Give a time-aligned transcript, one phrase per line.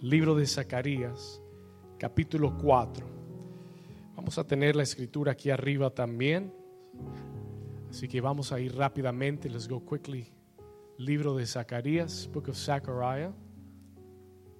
[0.00, 1.40] libro de Zacarías,
[1.98, 3.06] capítulo 4.
[4.14, 6.52] Vamos a tener la escritura aquí arriba también.
[7.90, 9.48] Así que vamos a ir rápidamente.
[9.48, 10.32] Let's go quickly.
[10.98, 13.32] Libro de Zacarías, Book of Zechariah,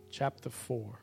[0.08, 0.98] chapter 4.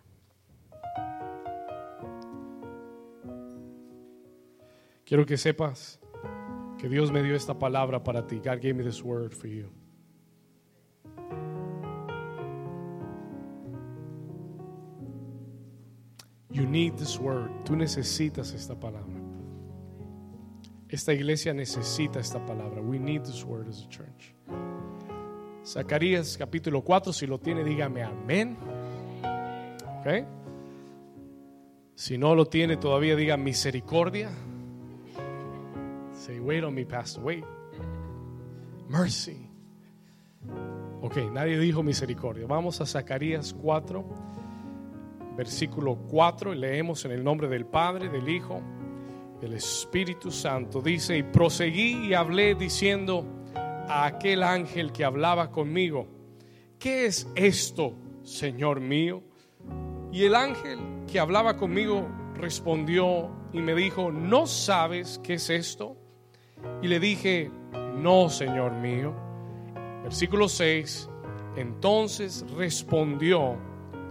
[5.05, 6.00] Quiero que sepas
[6.79, 8.38] que Dios me dio esta palabra para ti.
[8.38, 9.82] God gave me this word for you.
[16.67, 17.49] Need this word.
[17.65, 19.13] Tú necesitas esta palabra.
[20.89, 22.81] Esta iglesia necesita esta palabra.
[22.81, 24.33] We need this word as a church.
[25.65, 28.57] Zacarías capítulo 4, si lo tiene, dígame amén.
[29.99, 30.27] ¿Ok?
[31.95, 34.30] Si no lo tiene todavía, diga misericordia.
[36.14, 37.45] Say, wait on me, Pastor, wait.
[38.88, 39.50] Mercy.
[41.02, 42.45] Ok, nadie dijo misericordia.
[42.47, 44.05] Vamos a Zacarías 4,
[45.36, 48.62] versículo 4, y leemos en el nombre del Padre, del Hijo,
[49.42, 50.81] del Espíritu Santo.
[50.81, 56.08] Dice, y proseguí y hablé diciendo a aquel ángel que hablaba conmigo,
[56.80, 59.23] ¿qué es esto, Señor mío?
[60.11, 60.80] Y el ángel
[61.11, 65.98] que hablaba conmigo respondió y me dijo, ¿no sabes qué es esto?
[66.81, 67.52] Y le dije,
[67.98, 69.14] no, Señor mío.
[70.04, 71.09] Versículo 6,
[71.56, 73.58] entonces respondió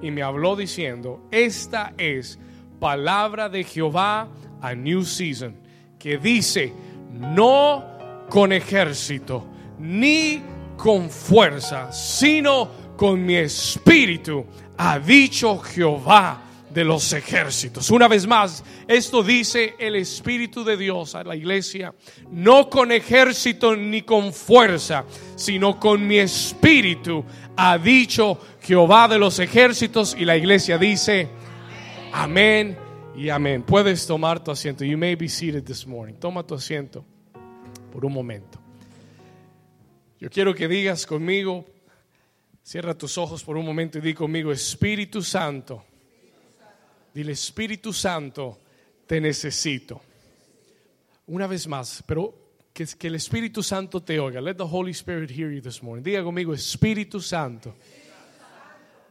[0.02, 2.38] y me habló diciendo, esta es
[2.80, 4.28] palabra de Jehová
[4.60, 5.54] a New Season,
[5.98, 6.72] que dice,
[7.12, 7.84] no
[8.28, 9.46] con ejército,
[9.78, 10.42] ni
[10.76, 14.44] con fuerza, sino con mi espíritu,
[14.76, 16.42] ha dicho Jehová
[16.72, 17.90] de los ejércitos.
[17.90, 21.94] Una vez más, esto dice el Espíritu de Dios a la iglesia,
[22.30, 25.04] no con ejército ni con fuerza,
[25.36, 27.24] sino con mi espíritu,
[27.56, 30.16] ha dicho Jehová de los ejércitos.
[30.18, 31.28] Y la iglesia dice,
[32.12, 32.76] amén
[33.16, 33.62] y amén.
[33.62, 34.84] Puedes tomar tu asiento.
[34.84, 36.14] You may be seated this morning.
[36.14, 37.04] Toma tu asiento
[37.92, 38.58] por un momento.
[40.18, 41.66] Yo quiero que digas conmigo,
[42.62, 45.84] cierra tus ojos por un momento y di conmigo, Espíritu Santo
[47.14, 48.60] Dile, Espíritu Santo,
[49.06, 50.00] te necesito.
[51.26, 52.42] Una vez más, pero
[52.72, 54.40] que, el Espíritu Santo te oiga.
[54.40, 56.02] Let the Holy Spirit hear you this morning.
[56.02, 57.76] Diga conmigo, Espíritu Santo,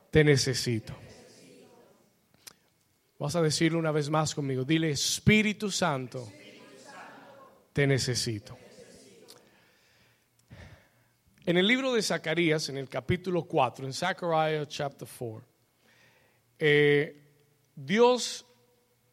[0.09, 0.95] te necesito.
[3.19, 4.63] Vas a decirlo una vez más conmigo.
[4.63, 6.27] Dile, Espíritu Santo,
[7.71, 8.57] te necesito.
[11.45, 15.43] En el libro de Zacarías, en el capítulo 4, en Zechariah chapter 4,
[16.59, 17.20] eh,
[17.85, 18.45] Dios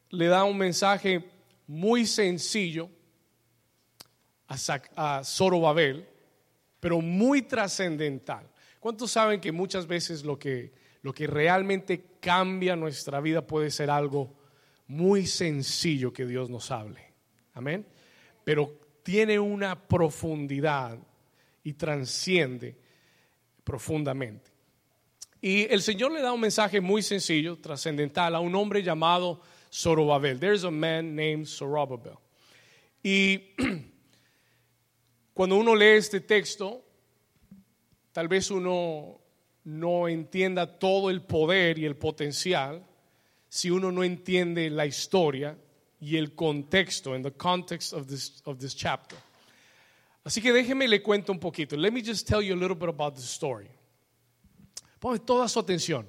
[0.09, 1.23] le da un mensaje
[1.67, 2.89] muy sencillo
[4.47, 6.07] a, Zorobabel,
[6.79, 8.49] pero muy trascendental.
[8.79, 13.89] ¿Cuántos saben que muchas veces lo que, lo que realmente cambia nuestra vida puede ser
[13.89, 14.35] algo
[14.87, 17.13] muy sencillo que Dios nos hable?
[17.53, 17.85] Amén.
[18.43, 20.97] Pero tiene una profundidad
[21.63, 22.75] y transciende
[23.63, 24.48] profundamente.
[25.41, 29.41] Y el Señor le da un mensaje muy sencillo, trascendental, a un hombre llamado
[29.71, 30.39] Zorobabel.
[30.39, 32.17] There's a man named Zorobabel.
[33.03, 33.55] Y
[35.33, 36.83] cuando uno lee este texto,
[38.11, 39.21] tal vez uno
[39.63, 42.83] no entienda todo el poder y el potencial
[43.47, 45.57] si uno no entiende la historia
[45.99, 49.17] y el contexto, en the context of this, of this chapter.
[50.23, 51.75] Así que déjeme le cuento un poquito.
[51.75, 53.69] Let me just tell you a little bit about the story.
[54.99, 56.05] Ponme toda su atención.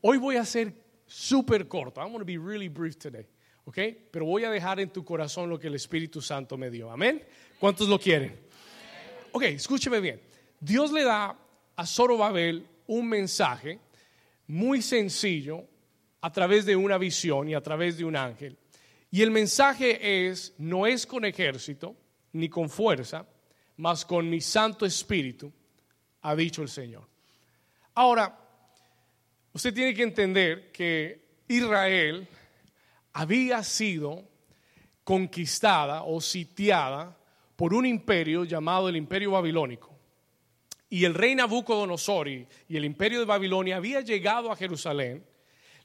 [0.00, 0.74] Hoy voy a ser
[1.06, 2.00] súper corto.
[2.00, 3.26] I'm going to be really brief today.
[3.64, 3.78] ¿Ok?
[4.10, 6.90] Pero voy a dejar en tu corazón lo que el Espíritu Santo me dio.
[6.90, 7.22] Amén.
[7.58, 8.40] ¿Cuántos lo quieren?
[9.32, 10.20] Ok, escúcheme bien.
[10.58, 11.36] Dios le da
[11.76, 13.78] a Zorobabel un mensaje
[14.46, 15.64] muy sencillo
[16.20, 18.56] a través de una visión y a través de un ángel.
[19.10, 21.96] Y el mensaje es, no es con ejército
[22.32, 23.26] ni con fuerza,
[23.76, 25.52] mas con mi Santo Espíritu,
[26.22, 27.09] ha dicho el Señor.
[27.94, 28.38] Ahora,
[29.52, 32.26] usted tiene que entender que Israel
[33.12, 34.24] había sido
[35.02, 37.16] conquistada o sitiada
[37.56, 39.90] por un imperio llamado el Imperio Babilónico.
[40.88, 45.24] Y el rey Nabucodonosor y, el imperio de Babilonia había llegado a Jerusalén,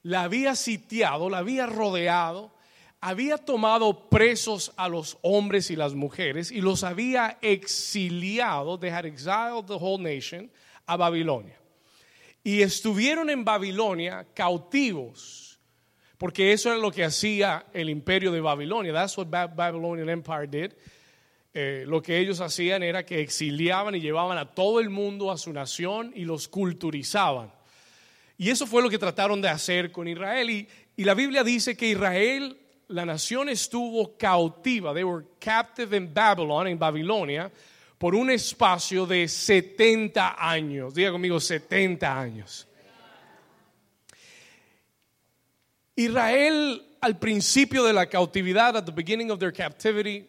[0.03, 2.53] la había sitiado, la había rodeado,
[3.01, 9.05] había tomado presos a los hombres y las mujeres y los había exiliado, they had
[9.05, 10.49] exiled the whole nation,
[10.87, 11.64] a Babilonia
[12.45, 15.59] y estuvieron en Babilonia cautivos,
[16.19, 18.93] porque eso era lo que hacía el imperio de Babilonia.
[18.93, 20.73] That's what Babylonian Empire did.
[21.55, 25.39] Eh, lo que ellos hacían era que exiliaban y llevaban a todo el mundo a
[25.39, 27.51] su nación y los culturizaban.
[28.37, 30.47] Y eso fue lo que trataron de hacer con Israel.
[30.51, 32.55] Y, la Biblia dice que Israel,
[32.89, 34.93] la nación estuvo cautiva.
[34.93, 37.51] They were captive in Babylon, en Babilonia,
[37.97, 40.93] por un espacio de 70 años.
[40.93, 42.67] Diga conmigo, 70 años.
[45.95, 50.27] Israel al principio de la cautividad, at the beginning of their captivity,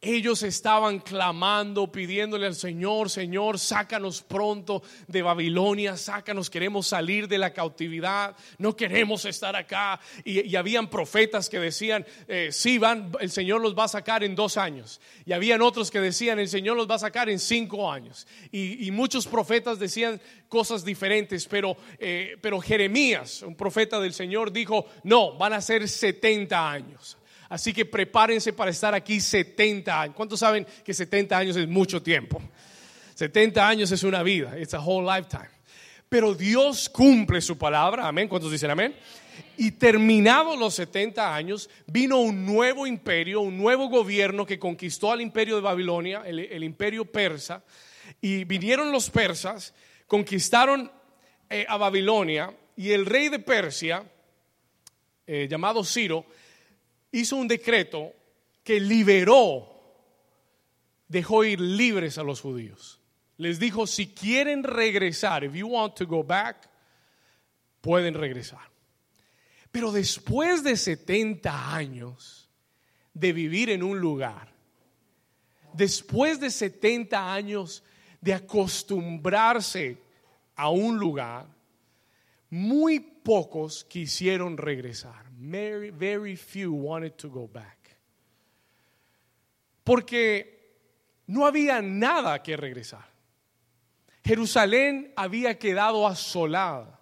[0.00, 7.38] ellos estaban clamando, pidiéndole al Señor, Señor, sácanos pronto de Babilonia, sácanos, queremos salir de
[7.38, 9.98] la cautividad, no queremos estar acá.
[10.24, 14.34] Y, habían profetas que decían, eh, sí, van, el Señor los va a sacar en
[14.34, 15.00] dos años.
[15.24, 18.26] Y habían otros que decían, el Señor los va a sacar en cinco años.
[18.52, 24.86] Y, muchos profetas decían cosas diferentes, pero, eh, pero Jeremías, un profeta del Señor, dijo,
[25.02, 27.18] no, van a ser 70 años.
[27.48, 30.16] Así que prepárense para estar aquí 70 años.
[30.16, 32.42] ¿Cuántos saben que 70 años es mucho tiempo?
[33.14, 35.48] 70 años es una vida, it's a whole lifetime.
[36.08, 38.28] Pero Dios cumple su palabra, amén.
[38.28, 38.94] ¿Cuántos dicen amén?
[39.56, 45.20] Y terminados los 70 años, vino un nuevo imperio, un nuevo gobierno que conquistó al
[45.20, 47.62] imperio de Babilonia, el, imperio persa.
[48.20, 49.74] Y vinieron los persas,
[50.06, 50.90] conquistaron
[51.48, 54.04] eh, a Babilonia y el rey de Persia,
[55.26, 56.26] eh, llamado Ciro,
[57.14, 58.12] hizo un decreto
[58.62, 59.68] que liberó,
[61.08, 63.00] dejó ir libres a los judíos.
[63.36, 66.68] Les dijo, si quieren regresar, if you want to go back,
[67.80, 68.70] pueden regresar.
[69.70, 72.48] Pero después de 70 años
[73.12, 74.52] de vivir en un lugar,
[75.72, 77.82] después de 70 años
[78.20, 79.98] de acostumbrarse
[80.56, 81.46] a un lugar,
[82.50, 85.23] muy pocos quisieron regresar.
[85.46, 87.96] Very, very few wanted to go back.
[89.84, 90.46] Porque
[91.26, 93.04] no había nada que regresar.
[94.24, 96.98] Jerusalén había quedado asolada,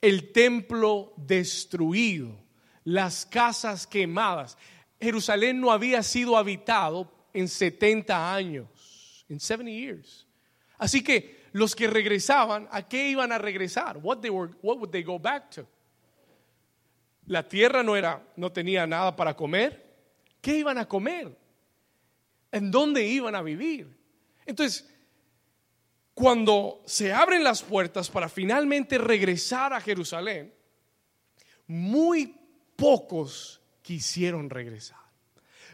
[0.00, 2.36] el templo destruido,
[2.82, 4.58] las casas quemadas.
[5.00, 10.26] Jerusalén no había sido habitado en 70 años, en 70 years.
[10.78, 13.98] Así que los que regresaban, ¿a qué iban a regresar?
[13.98, 15.64] What, they were, what would they go back to?
[17.26, 19.84] La tierra no era, no tenía nada para comer.
[20.40, 21.36] ¿Qué iban a comer?
[22.52, 23.96] ¿En dónde iban a vivir?
[24.44, 24.88] Entonces,
[26.14, 30.54] cuando se abren las puertas para finalmente regresar a Jerusalén,
[31.66, 32.38] muy
[32.76, 34.98] pocos quisieron regresar.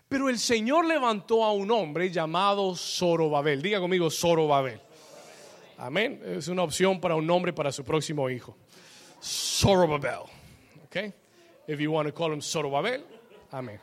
[0.08, 3.62] Pero el Señor levantó a un hombre llamado Zorobabel.
[3.62, 4.80] Diga conmigo Zorobabel.
[5.78, 6.20] Amén.
[6.24, 8.56] Es una opción para un nombre para su próximo hijo.
[9.22, 10.20] Zorobabel.
[10.84, 10.96] ¿Ok?
[11.66, 13.02] If you want to call him Zorobabel.
[13.52, 13.78] Amén.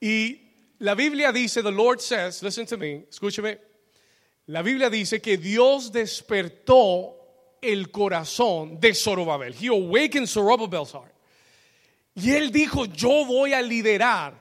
[0.00, 0.40] Y
[0.78, 3.58] la Biblia dice, the Lord says, listen to me, escúcheme.
[4.46, 7.14] La Biblia dice que Dios despertó
[7.62, 9.54] el corazón de Zorobabel.
[9.54, 11.14] He awakened Zorobabel's heart.
[12.14, 14.34] Y él dijo, yo voy a liderar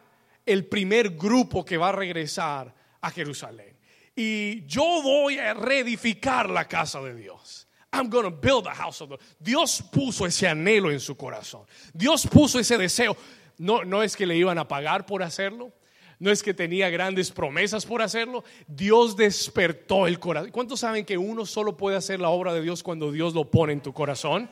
[0.46, 3.78] el primer grupo que va a regresar a Jerusalén.
[4.16, 7.68] Y yo voy a reedificar la casa de Dios.
[7.92, 11.66] I'm going to build a house of the Dios puso ese anhelo en su corazón.
[11.94, 13.18] Dios puso ese deseo.
[13.58, 15.72] No, no es que le iban a pagar por hacerlo.
[16.20, 18.44] No es que tenía grandes promesas por hacerlo.
[18.68, 20.52] Dios despertó el corazón.
[20.52, 23.74] ¿Cuántos saben que uno solo puede hacer la obra de Dios cuando Dios lo pone
[23.74, 24.50] en tu corazón?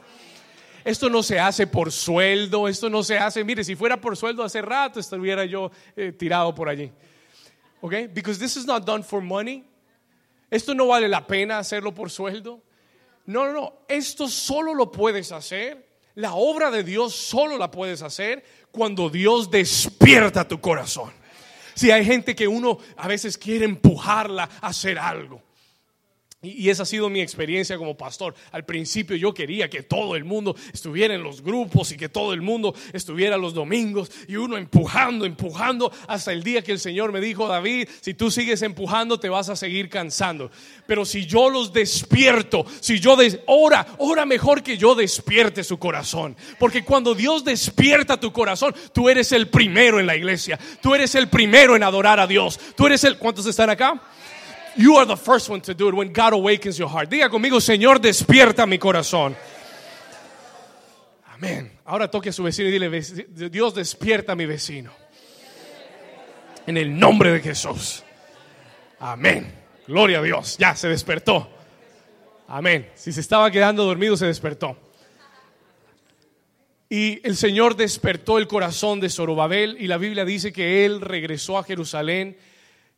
[0.84, 4.42] Esto no se hace por sueldo, esto no se hace, mire, si fuera por sueldo
[4.42, 6.90] hace rato estuviera yo eh, tirado por allí.
[7.82, 7.94] ¿Ok?
[8.14, 9.66] Because this is not done for money.
[10.50, 12.62] Esto no vale la pena hacerlo por sueldo.
[13.28, 13.74] No, no, no.
[13.88, 15.86] Esto solo lo puedes hacer.
[16.16, 21.12] La obra de Dios solo la puedes hacer cuando Dios despierta tu corazón.
[21.76, 25.44] Si hay gente que uno a veces quiere empujarla a hacer algo.
[26.44, 28.36] Y esa ha sido mi experiencia como pastor.
[28.52, 32.32] Al principio yo quería que todo el mundo estuviera en los grupos y que todo
[32.32, 37.12] el mundo estuviera los domingos y uno empujando, empujando hasta el día que el Señor
[37.12, 40.52] me dijo, David, si tú sigues empujando te vas a seguir cansando.
[40.86, 45.80] Pero si yo los despierto, si yo des ora, ora mejor que yo despierte su
[45.80, 46.38] corazón.
[46.60, 50.60] Porque cuando Dios despierta tu corazón, tú eres el primero en la iglesia.
[50.84, 52.60] Tú eres el primero en adorar a Dios.
[52.76, 54.00] Tú eres el ¿Cuántos están acá?
[54.78, 57.10] You are the first one to do it when God awakens your heart.
[57.10, 59.36] Diga conmigo, Señor, despierta mi corazón.
[61.34, 61.72] Amén.
[61.86, 63.02] Ahora toque a su vecino y dile,
[63.50, 64.92] Dios despierta a mi vecino.
[66.68, 68.04] En el nombre de Jesús.
[69.00, 69.52] Amén.
[69.88, 70.58] Gloria a Dios.
[70.58, 71.50] Ya se despertó.
[72.48, 72.90] Amén.
[72.96, 74.78] Si se estaba quedando dormido, se despertó.
[76.90, 81.58] Y el Señor despertó el corazón de Zorobabel y la Biblia dice que él regresó
[81.58, 82.38] a Jerusalén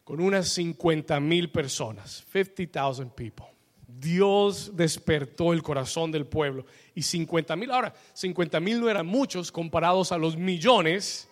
[0.09, 3.45] con unas 50 mil personas, 50,000 people.
[3.85, 6.65] Dios despertó el corazón del pueblo.
[6.95, 11.29] Y 50 mil, ahora, 50 mil no eran muchos comparados a los millones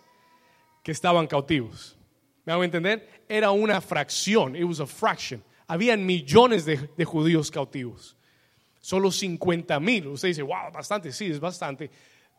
[0.84, 1.98] que estaban cautivos.
[2.44, 3.24] ¿Me hago entender?
[3.28, 5.42] Era una fracción, it was a fraction.
[5.66, 8.16] Habían millones de, de judíos cautivos.
[8.78, 10.06] Solo 50 mil.
[10.06, 11.90] Usted dice, wow, bastante, sí, es bastante.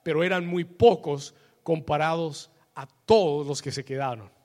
[0.03, 4.38] Pero eran muy pocos comparados a todos los que se quedaron.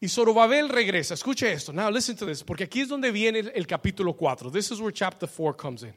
[0.00, 1.14] Y Zorobabel regresa.
[1.14, 1.72] Escuche esto.
[1.72, 2.42] Now listen to this.
[2.42, 4.50] Porque aquí es donde viene el, el capítulo 4.
[4.50, 5.94] This is where chapter 4 comes in.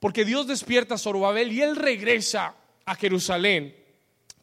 [0.00, 3.74] Porque Dios despierta a Zorobabel y él regresa a Jerusalén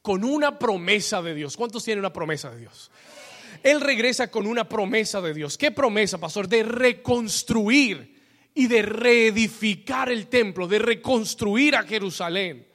[0.02, 1.58] con una promesa de Dios.
[1.58, 2.92] ¿Cuántos tienen una promesa de Dios?
[3.64, 5.58] Él regresa con una promesa de Dios.
[5.58, 6.48] ¿Qué promesa, pastor?
[6.48, 8.16] De reconstruir
[8.54, 12.68] y de reedificar el templo, de reconstruir a Jerusalén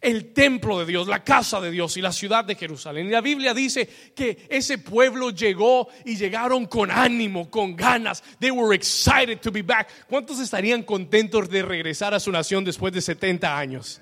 [0.00, 3.06] el templo de Dios, la casa de Dios y la ciudad de Jerusalén.
[3.06, 8.22] Y la Biblia dice que ese pueblo llegó y llegaron con ánimo, con ganas.
[8.38, 9.88] They were excited to be back.
[10.08, 14.00] ¿Cuántos estarían contentos de regresar a su nación después de 70 años?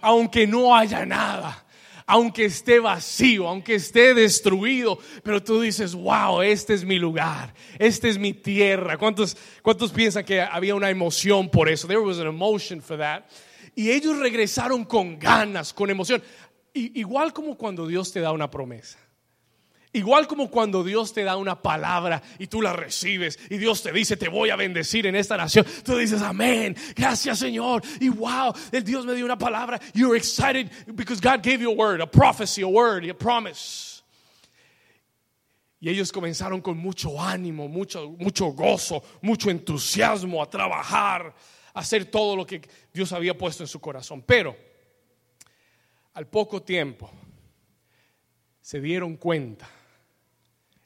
[0.00, 1.62] Aunque no haya nada
[2.06, 8.06] aunque esté vacío, aunque esté destruido, pero tú dices, wow, este es mi lugar, esta
[8.06, 8.96] es mi tierra.
[8.96, 11.88] ¿Cuántos, cuántos piensan que había una emoción por eso?
[11.88, 13.24] There was an emotion for that.
[13.76, 16.22] Y ellos regresaron con ganas, con emoción.
[16.72, 18.98] igual como cuando Dios te da una promesa.
[19.92, 23.92] Igual como cuando Dios te da una palabra y tú la recibes y Dios te
[23.92, 25.64] dice, te voy a bendecir en esta nación.
[25.84, 27.82] Tú dices, amén, gracias Señor.
[28.00, 29.78] Y wow, el Dios me dio una palabra.
[29.94, 34.02] You're excited because God gave you a word, a prophecy, a word, a promise.
[35.80, 41.34] Y ellos comenzaron con mucho ánimo, mucho, mucho gozo, mucho entusiasmo a trabajar
[41.76, 44.22] hacer todo lo que Dios había puesto en su corazón.
[44.22, 44.56] Pero
[46.14, 47.10] al poco tiempo
[48.62, 49.68] se dieron cuenta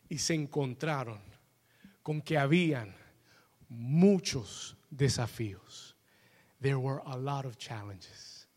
[0.09, 1.21] y se encontraron
[2.03, 2.93] con que habían
[3.69, 5.97] muchos desafíos.
[6.61, 8.49] There were a lot of challenges.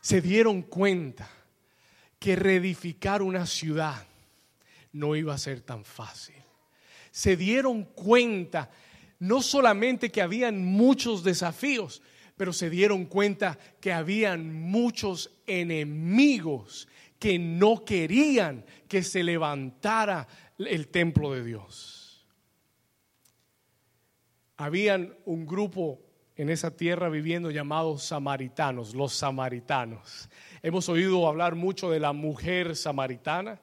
[0.00, 1.28] Se dieron cuenta
[2.18, 4.06] que reedificar una ciudad
[4.92, 6.42] no iba a ser tan fácil.
[7.10, 8.70] Se dieron cuenta
[9.22, 12.02] no solamente que habían muchos desafíos,
[12.36, 16.88] pero se dieron cuenta que habían muchos enemigos
[17.20, 20.26] que no querían que se levantara
[20.58, 22.26] el templo de Dios.
[24.56, 26.00] Habían un grupo
[26.34, 30.28] en esa tierra viviendo llamados samaritanos, los samaritanos.
[30.64, 33.60] Hemos oído hablar mucho de la mujer samaritana.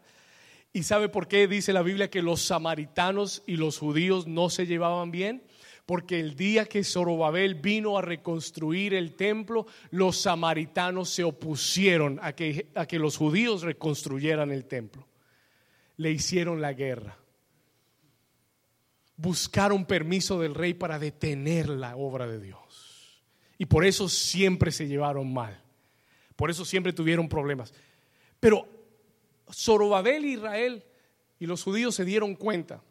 [0.71, 4.65] ¿Y sabe por qué dice la Biblia que los samaritanos y los judíos no se
[4.65, 5.48] llevaban bien?
[5.89, 12.33] Porque el día que Zorobabel vino a reconstruir el templo, los samaritanos se opusieron a
[12.33, 15.07] que, a que los judíos reconstruyeran el templo.
[15.97, 17.17] Le hicieron la guerra.
[19.17, 23.23] Buscaron permiso del rey para detener la obra de Dios.
[23.57, 25.59] Y por eso siempre se llevaron mal.
[26.35, 27.73] Por eso siempre tuvieron problemas.
[28.39, 28.67] Pero
[29.51, 30.83] Zorobabel Israel
[31.39, 32.83] y los judíos se dieron cuenta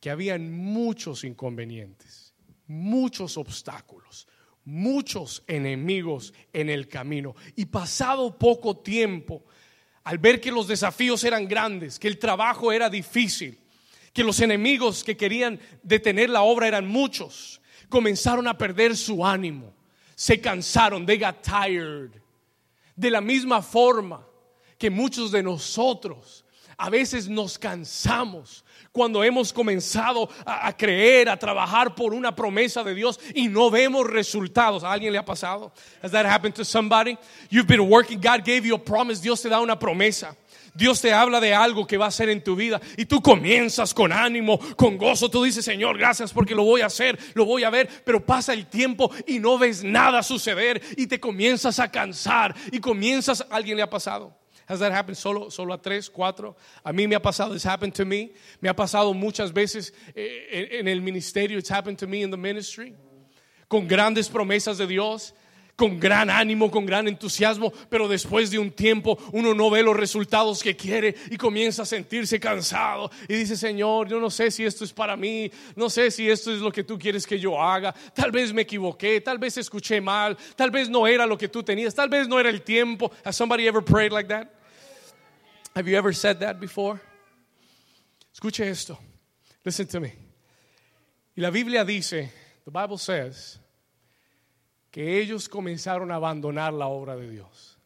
[0.00, 2.34] que habían muchos inconvenientes,
[2.66, 4.26] muchos obstáculos,
[4.64, 7.34] muchos enemigos en el camino.
[7.54, 9.44] Y pasado poco tiempo,
[10.04, 13.58] al ver que los desafíos eran grandes, que el trabajo era difícil,
[14.12, 19.74] que los enemigos que querían detener la obra eran muchos, comenzaron a perder su ánimo,
[20.14, 22.10] se cansaron, they got tired.
[22.96, 24.26] De la misma forma
[24.78, 26.44] que muchos de nosotros
[26.76, 32.94] a veces nos cansamos cuando hemos comenzado a, creer, a trabajar por una promesa de
[32.94, 34.82] Dios y no vemos resultados.
[34.82, 35.72] ¿A alguien le ha pasado?
[36.02, 37.16] Has that happened to somebody?
[37.50, 40.36] You've been working, God gave you a promise, Dios te da una promesa.
[40.74, 43.92] Dios te habla de algo que va a hacer en tu vida y tú comienzas
[43.92, 45.28] con ánimo, con gozo.
[45.28, 48.52] Tú dices, Señor, gracias porque lo voy a hacer, lo voy a ver, pero pasa
[48.52, 53.76] el tiempo y no ves nada suceder y te comienzas a cansar y comienzas, ¿alguien
[53.76, 54.39] le ha pasado?
[54.70, 56.54] Has that happened solo, solo a tres, cuatro?
[56.84, 58.30] A mí me ha pasado, it's happened to me.
[58.60, 62.36] Me ha pasado muchas veces eh, en el ministerio, it's happened to me in the
[62.36, 62.94] ministry.
[63.68, 65.32] Con grandes promesas de Dios,
[65.74, 69.96] con gran ánimo, con gran entusiasmo, pero después de un tiempo uno no ve los
[69.96, 74.64] resultados que quiere y comienza a sentirse cansado y dice, Señor, yo no sé si
[74.64, 77.60] esto es para mí, no sé si esto es lo que tú quieres que yo
[77.60, 81.48] haga, tal vez me equivoqué, tal vez escuché mal, tal vez no era lo que
[81.48, 83.10] tú tenías, tal vez no era el tiempo.
[83.24, 84.59] Has somebody ever prayed like that?
[85.74, 87.00] Have you ever said that before?
[88.34, 88.98] Escuche esto.
[89.64, 90.12] Listen to me.
[91.36, 92.30] Y la Biblia dice,
[92.64, 93.58] the Bible says,
[94.90, 97.76] que ellos comenzaron a abandonar la obra de Dios.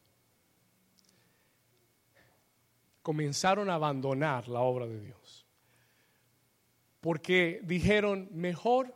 [3.03, 5.45] Comenzaron a abandonar la obra de Dios.
[7.05, 8.91] porque dijeron, mejor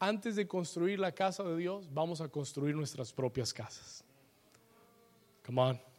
[0.00, 4.02] antes de construir la casa de Dios, vamos a construir nuestras propias casas.
[5.46, 5.91] Come on.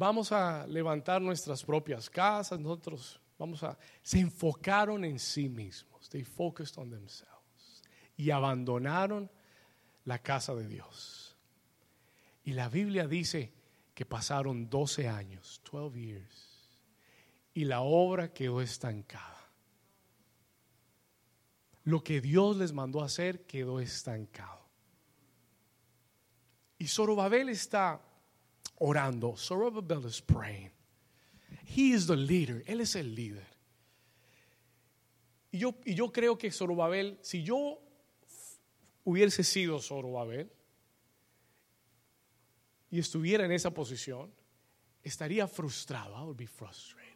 [0.00, 6.08] Vamos a levantar nuestras propias casas, nosotros vamos a se enfocaron en sí mismos.
[6.08, 7.82] They focused on themselves
[8.16, 9.30] y abandonaron
[10.06, 11.36] la casa de Dios.
[12.44, 13.52] Y la Biblia dice
[13.92, 16.80] que pasaron 12 años, 12 years,
[17.52, 19.50] y la obra quedó estancada.
[21.84, 24.66] Lo que Dios les mandó hacer quedó estancado.
[26.78, 28.00] Y Zorobabel está
[28.80, 29.36] orando.
[29.36, 30.70] Zorobabel is praying.
[31.64, 32.62] He is the leader.
[32.66, 33.46] Él es el líder.
[35.52, 37.80] Y yo, y yo creo que Zorobabel, si yo
[39.04, 40.50] hubiese sido Zorobabel
[42.90, 44.32] y estuviera en esa posición,
[45.02, 46.16] estaría frustrado.
[46.16, 47.10] I would be frustrated.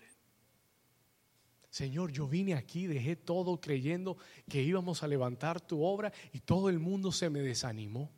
[1.70, 4.16] Señor, yo vine aquí, dejé todo creyendo
[4.48, 8.12] que íbamos a levantar tu obra y todo el mundo se me desanimó.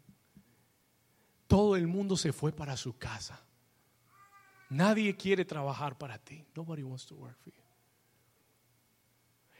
[1.46, 3.40] Todo el mundo se fue para su casa.
[4.70, 6.44] Nadie quiere trabajar para ti.
[6.54, 7.62] Nobody wants to work for you.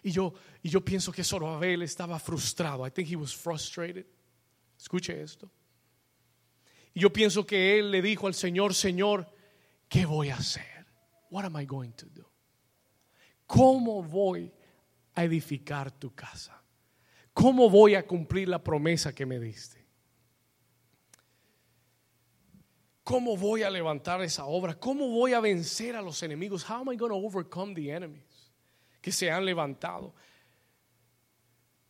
[0.03, 2.87] Y yo, y yo pienso que Zorobabel estaba frustrado.
[2.87, 4.07] I think he was frustrated.
[4.79, 5.51] Escuche esto.
[6.95, 9.27] Y yo pienso que él le dijo al Señor, Señor,
[9.89, 10.87] ¿qué voy a hacer?
[11.31, 12.31] What am I going to do?
[13.47, 14.53] ¿Cómo voy
[15.15, 16.63] a edificar tu casa?
[17.33, 19.86] ¿Cómo voy a cumplir la promesa que me diste?
[23.07, 24.75] ¿Cómo voy a levantar esa obra?
[24.75, 26.69] ¿Cómo voy a vencer a los enemigos?
[26.69, 28.51] How am I going to overcome the enemies
[29.01, 30.13] que se han levantado?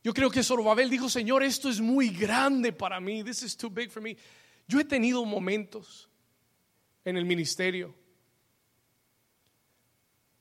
[0.04, 3.24] Yo creo que Zorobabel dijo, Señor, esto es muy grande para mí.
[3.24, 4.14] This is too big for me.
[4.68, 6.10] Yo he tenido momentos
[7.02, 7.94] en el ministerio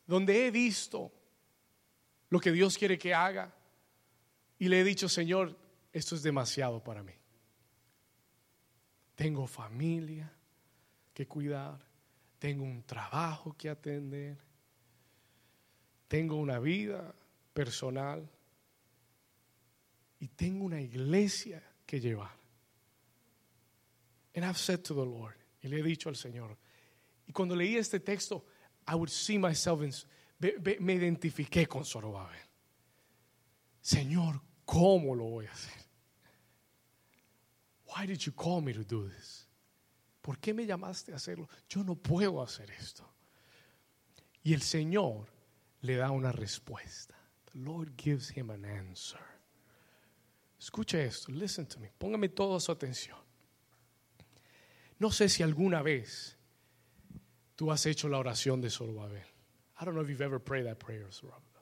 [0.06, 1.10] donde he visto
[2.30, 3.56] lo que Dios quiere que haga
[4.60, 5.58] y le he dicho, Señor,
[5.94, 7.14] esto es demasiado para mí.
[9.16, 10.30] Tengo familia
[11.16, 11.80] que cuidar,
[12.38, 14.38] tengo un trabajo que atender,
[16.10, 17.16] tengo una vida
[17.54, 18.30] personal
[20.20, 22.36] y tengo una iglesia que llevar.
[24.36, 26.58] And I've said to the Lord, y le he dicho al Señor,
[27.26, 28.46] y cuando leí este texto,
[28.86, 29.94] I would see myself in,
[30.82, 32.38] me identifiqué con Zorobabel.
[33.82, 35.86] Señor, ¿cómo lo voy a hacer?
[37.86, 39.45] Why did you call me to do this?
[40.26, 41.48] ¿Por qué me llamaste a hacerlo?
[41.70, 43.08] Yo no puedo hacer esto.
[44.42, 45.28] Y el Señor
[45.82, 47.14] le da una respuesta.
[47.52, 49.22] The Lord gives him an answer.
[50.60, 53.20] Escuche esto, listen to me, póngame toda su atención.
[54.98, 56.36] No sé si alguna vez
[57.56, 59.28] tú has hecho la oración de Zorobabel.
[59.80, 61.62] I don't know if you've ever prayed that prayer, Zorobabel.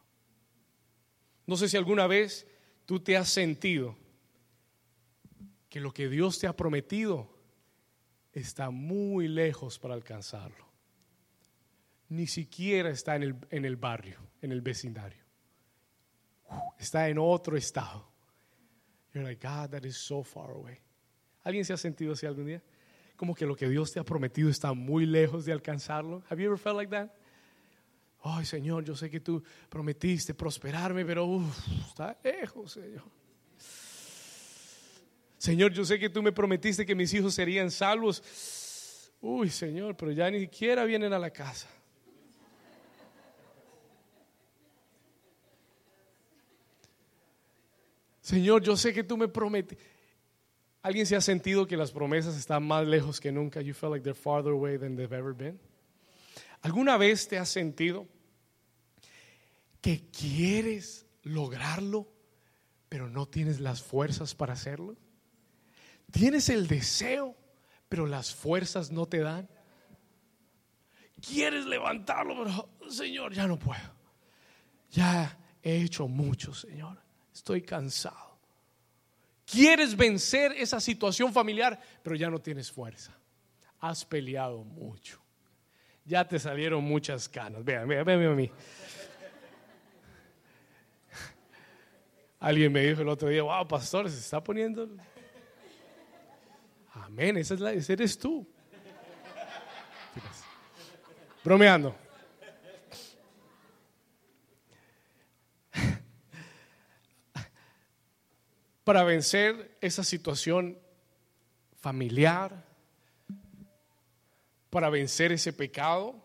[1.47, 2.47] No sé si alguna vez
[2.85, 3.97] tú te has sentido
[5.67, 7.32] que lo que Dios te ha prometido
[8.33, 10.65] está muy lejos para alcanzarlo.
[12.09, 15.23] Ni siquiera está en el, en el barrio, en el vecindario.
[16.77, 18.11] Está en otro estado.
[19.13, 20.79] You're like, God, that is so far away.
[21.43, 22.63] ¿Alguien se ha sentido así algún día?
[23.15, 26.23] como que lo que Dios te ha prometido está muy lejos de alcanzarlo.
[26.29, 27.09] Have you ever felt like that?
[28.21, 31.41] Ay, Señor, yo sé que tú prometiste prosperarme, pero
[31.87, 33.03] está lejos, Señor.
[35.43, 39.11] Señor, yo sé que tú me prometiste que mis hijos serían salvos.
[39.19, 41.67] Uy, Señor, pero ya ni siquiera vienen a la casa.
[48.21, 49.83] Señor, yo sé que tú me prometiste.
[50.81, 53.59] ¿Alguien se ha sentido que las promesas están más lejos que nunca?
[53.59, 55.59] You feel like they're farther away than they've ever been.
[56.61, 58.07] ¿Alguna vez te has sentido
[59.81, 62.07] que quieres lograrlo,
[62.87, 64.95] pero no tienes las fuerzas para hacerlo?
[66.13, 67.35] Tienes el deseo,
[67.89, 69.49] pero las fuerzas no te dan.
[71.19, 73.81] Quieres levantarlo, pero Señor, ya no puedo.
[74.91, 77.01] Ya he hecho mucho, Señor.
[77.33, 78.37] Estoy cansado.
[79.43, 83.17] Quieres vencer esa situación familiar, pero ya no tienes fuerza.
[83.79, 85.19] Has peleado mucho.
[86.05, 87.65] Ya te salieron muchas canas.
[87.65, 88.51] Vean, vean, vean a mí.
[92.39, 94.87] Alguien me dijo el otro día, wow, pastor, se está poniendo.
[96.93, 98.47] Amén, esa es la, ese eres tú.
[101.43, 101.95] Bromeando.
[108.83, 110.77] para vencer esa situación
[111.79, 112.65] familiar,
[114.69, 116.21] para vencer ese pecado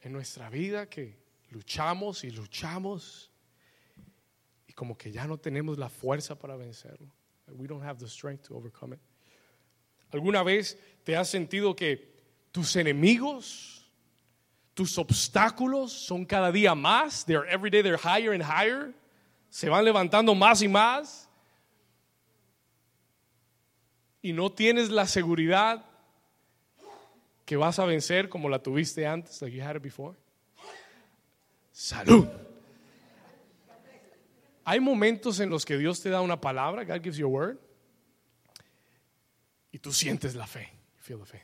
[0.00, 1.18] en nuestra vida que
[1.50, 3.30] luchamos y luchamos
[4.66, 7.12] y como que ya no tenemos la fuerza para vencerlo.
[7.48, 9.09] We don't have the strength to overcome it.
[10.12, 12.10] ¿Alguna vez te has sentido que
[12.52, 13.90] tus enemigos,
[14.74, 17.24] tus obstáculos son cada día más?
[17.24, 18.94] They're every day they're higher and higher.
[19.48, 21.28] Se van levantando más y más.
[24.22, 25.84] Y no tienes la seguridad
[27.46, 30.14] que vas a vencer como la tuviste antes, like you had it before.
[31.72, 32.28] Salud.
[34.64, 37.58] Hay momentos en los que Dios te da una palabra, God gives you a word,
[39.72, 41.42] y tú sientes la fe, feel the faith.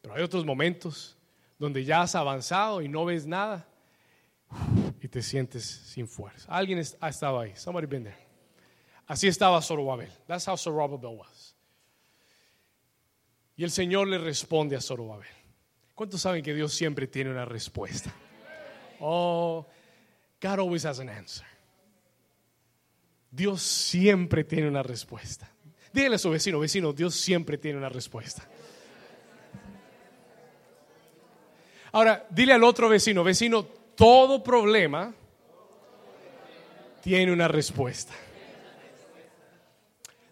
[0.00, 1.16] Pero hay otros momentos
[1.58, 3.66] donde ya has avanzado y no ves nada
[5.00, 6.50] y te sientes sin fuerza.
[6.50, 7.52] Alguien ha estado ahí.
[7.56, 8.24] Somebody been there.
[9.06, 10.10] Así estaba Zorobabel.
[10.26, 11.54] That's how Zorobabel was.
[13.56, 15.28] Y el Señor le responde a Zorobabel.
[15.94, 18.12] ¿Cuántos saben que Dios siempre tiene una respuesta?
[19.00, 19.66] Oh,
[20.40, 21.46] God always has an answer.
[23.30, 25.50] Dios siempre tiene una respuesta.
[25.94, 28.42] Dígale a su vecino, vecino, Dios siempre tiene una respuesta.
[31.92, 35.14] Ahora, dile al otro vecino, vecino, todo problema
[37.00, 38.12] tiene una respuesta.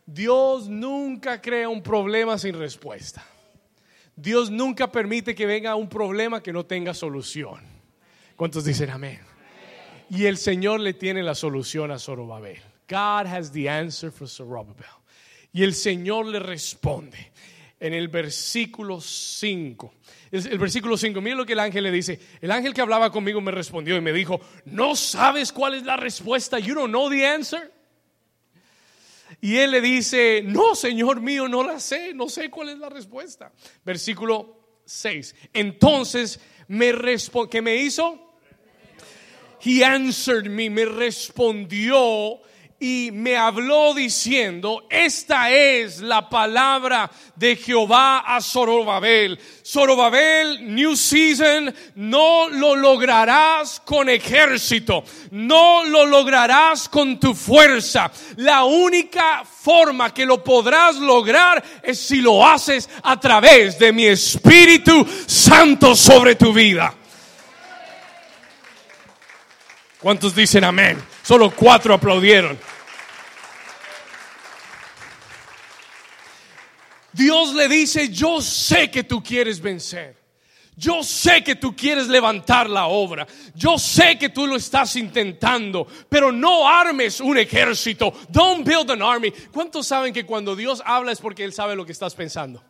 [0.04, 3.24] Dios nunca crea un problema sin respuesta.
[4.16, 7.60] Dios nunca permite que venga un problema que no tenga solución.
[8.34, 9.20] ¿Cuántos dicen amén?
[10.10, 12.60] Y el Señor le tiene la solución a Zorobabel.
[12.88, 15.01] God has the answer for Zorobabel.
[15.52, 17.32] Y el Señor le responde
[17.78, 19.94] en el versículo 5.
[20.30, 22.18] El, versículo 5, miren lo que el ángel le dice.
[22.40, 25.96] El ángel que hablaba conmigo me respondió y me dijo, ¿no sabes cuál es la
[25.96, 26.58] respuesta?
[26.58, 27.72] You don't know the answer.
[29.40, 32.88] Y él le dice, no, Señor mío, no la sé, no sé cuál es la
[32.88, 33.52] respuesta.
[33.84, 35.34] Versículo 6.
[35.52, 38.36] Entonces me respondió, ¿qué me hizo?
[39.64, 42.40] He answered me, me respondió
[42.82, 49.38] y me habló diciendo, esta es la palabra de Jehová a Zorobabel.
[49.64, 58.10] Zorobabel, New Season, no lo lograrás con ejército, no lo lograrás con tu fuerza.
[58.34, 64.06] La única forma que lo podrás lograr es si lo haces a través de mi
[64.06, 66.92] Espíritu Santo sobre tu vida.
[70.00, 71.00] ¿Cuántos dicen amén?
[71.22, 72.71] Solo cuatro aplaudieron.
[77.12, 80.22] Dios le dice, yo sé que tú quieres vencer.
[80.74, 83.26] Yo sé que tú quieres levantar la obra.
[83.54, 88.12] Yo sé que tú lo estás intentando, pero no armes un ejército.
[88.30, 89.30] Don't build an army.
[89.52, 92.62] ¿Cuántos saben que cuando Dios habla es porque Él sabe lo que estás pensando?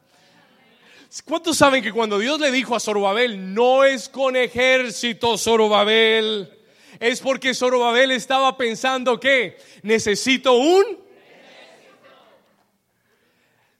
[1.24, 6.50] ¿Cuántos saben que cuando Dios le dijo a Zorobabel, no es con ejército, Zorobabel?
[6.98, 11.01] Es porque Zorobabel estaba pensando que necesito un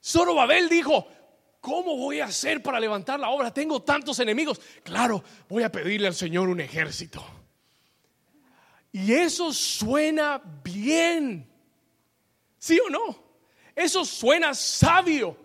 [0.03, 1.07] Zorobabel dijo,
[1.61, 3.55] ¿cómo voy a hacer para levantar la obra?
[3.55, 4.61] Tengo tantos enemigos.
[4.83, 7.25] Claro, voy a pedirle al Señor un ejército.
[8.91, 11.49] Y eso suena bien.
[12.59, 13.23] ¿Sí o no?
[13.75, 15.37] Eso suena sabio.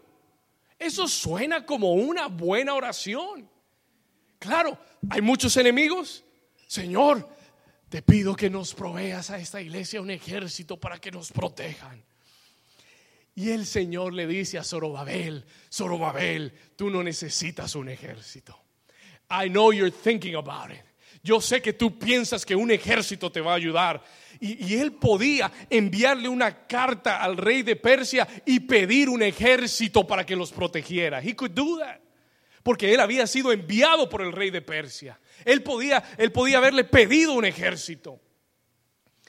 [0.77, 3.49] Eso suena como una buena oración.
[4.39, 4.77] Claro,
[5.09, 6.23] hay muchos enemigos.
[6.67, 7.27] Señor,
[7.89, 12.06] te pido que nos proveas a esta iglesia un ejército para que nos protejan.
[13.37, 18.59] Y el Señor le dice a Zorobabel, Zorobabel, tú no necesitas un ejército.
[19.29, 20.83] I know you're thinking about it.
[21.21, 24.03] Yo sé que tú piensas que un ejército te va a ayudar.
[24.39, 30.07] Y, y, él podía enviarle una carta al rey de Persia y pedir un ejército
[30.07, 31.21] para que los protegiera.
[31.21, 31.99] He could do that.
[32.63, 35.19] Porque él había sido enviado por el rey de Persia.
[35.45, 38.19] Él podía, él podía haberle pedido un ejército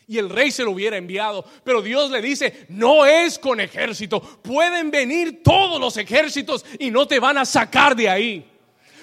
[0.08, 1.44] y el rey se lo hubiera enviado.
[1.62, 4.20] Pero Dios le dice, no es con ejército.
[4.20, 8.50] Pueden venir todos los ejércitos y no te van a sacar de ahí.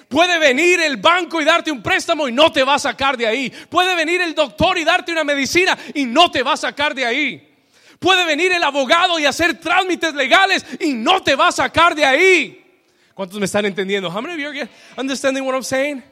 [0.10, 3.28] Puede venir el banco y darte un préstamo y no te va a sacar de
[3.28, 3.52] ahí.
[3.70, 7.06] Puede venir el doctor y darte una medicina y no te va a sacar de
[7.06, 7.54] ahí.
[8.00, 12.04] Puede venir el abogado y hacer trámites legales y no te va a sacar de
[12.04, 12.66] ahí.
[13.14, 14.10] ¿Cuántos me están entendiendo?
[14.10, 16.04] How many of you are understanding what I'm saying?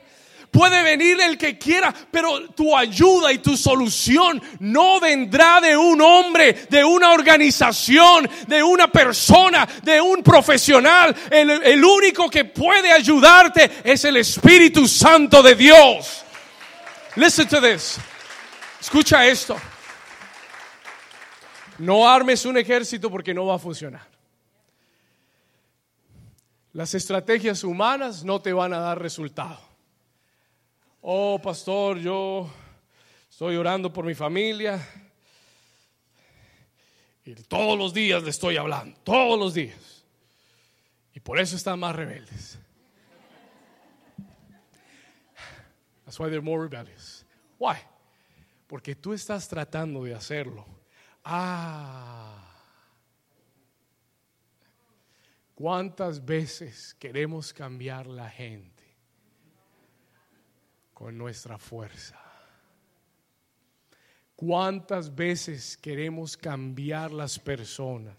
[0.53, 5.99] Puede venir el que quiera, pero tu ayuda y tu solución no vendrá de un
[5.99, 11.15] hombre, de una organización, de una persona, de un profesional.
[11.31, 16.23] El, único que puede ayudarte es el Espíritu Santo de Dios.
[17.15, 17.97] Listen to this.
[18.79, 19.57] Escucha esto.
[21.79, 24.07] No armes un ejército porque no va a funcionar.
[26.73, 29.72] Las estrategias humanas no te van a dar resultado
[31.03, 32.49] oh pastor, yo
[33.33, 34.79] Estoy orando por mi familia.
[37.25, 40.05] Y todos los días le estoy hablando, todos los días.
[41.15, 42.59] Y por eso están más rebeldes.
[46.05, 47.25] That's why they're more rebellious.
[47.57, 47.77] Why?
[48.67, 50.67] Porque tú estás tratando de hacerlo.
[51.25, 52.51] Ah.
[55.55, 58.72] ¿Cuántas veces queremos cambiar la gente
[61.03, 62.17] con nuestra fuerza?
[64.37, 68.15] ¿Cuántas veces queremos cambiar las personas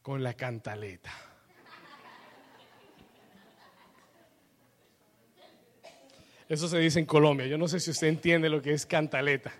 [0.00, 1.10] con la cantaleta?
[6.48, 7.48] Eso se dice en Colombia.
[7.48, 9.52] Yo no sé si usted entiende lo que es cantaleta.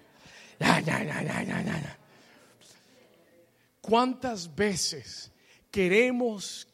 [3.81, 5.33] ¿Cuántas veces
[5.73, 6.69] queremos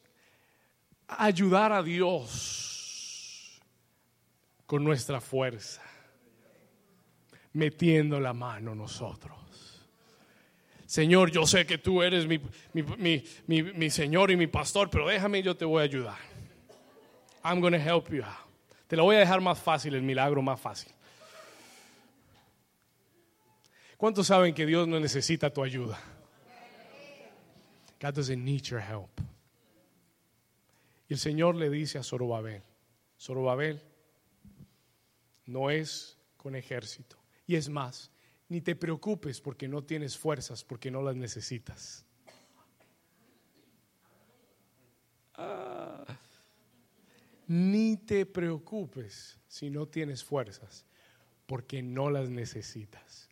[1.07, 2.74] ayudar a Dios
[4.81, 5.81] nuestra fuerza?
[7.53, 9.45] Metiendo la mano nosotros.
[10.85, 12.39] Señor, yo sé que tú eres mi,
[12.73, 16.17] mi, Señor y mi pastor, pero déjame, yo te voy a ayudar.
[17.43, 18.45] I'm going to help you out.
[18.87, 20.91] Te lo voy a dejar más fácil, el milagro más fácil.
[23.97, 25.99] ¿Cuántos saben que Dios no necesita tu ayuda?
[27.99, 29.09] God doesn't need your help.
[31.07, 32.61] Y el Señor le dice a Zorobabel,
[33.19, 33.81] Zorobabel
[35.45, 37.17] no es con ejército.
[37.47, 38.11] Y es más,
[38.49, 42.05] ni te preocupes porque no tienes fuerzas, porque no las necesitas.
[45.35, 46.05] Ah.
[47.47, 50.85] Ni te preocupes si no tienes fuerzas,
[51.45, 53.29] porque no las necesitas.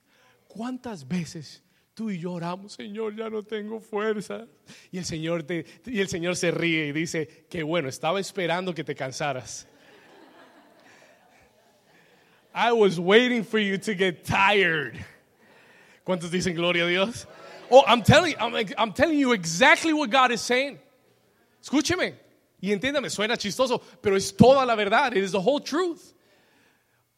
[0.47, 1.63] ¿Cuántas veces
[1.95, 4.47] tú y yo oramos, Señor, ya no tengo fuerza?
[4.91, 8.73] Y el Señor, te, y el Señor se ríe y dice, qué bueno, estaba esperando
[8.76, 9.67] que te cansaras.
[12.53, 14.97] I was waiting for you to get tired.
[16.05, 17.25] ¿Cuántos dicen gloria a Dios?
[17.71, 20.79] Oh, I'm telling, I'm, I'm telling you exactly what God is saying.
[21.63, 22.13] Escúcheme.
[22.61, 25.13] Y entiéndame, suena chistoso, pero es toda la verdad.
[25.17, 26.13] It is the whole truth.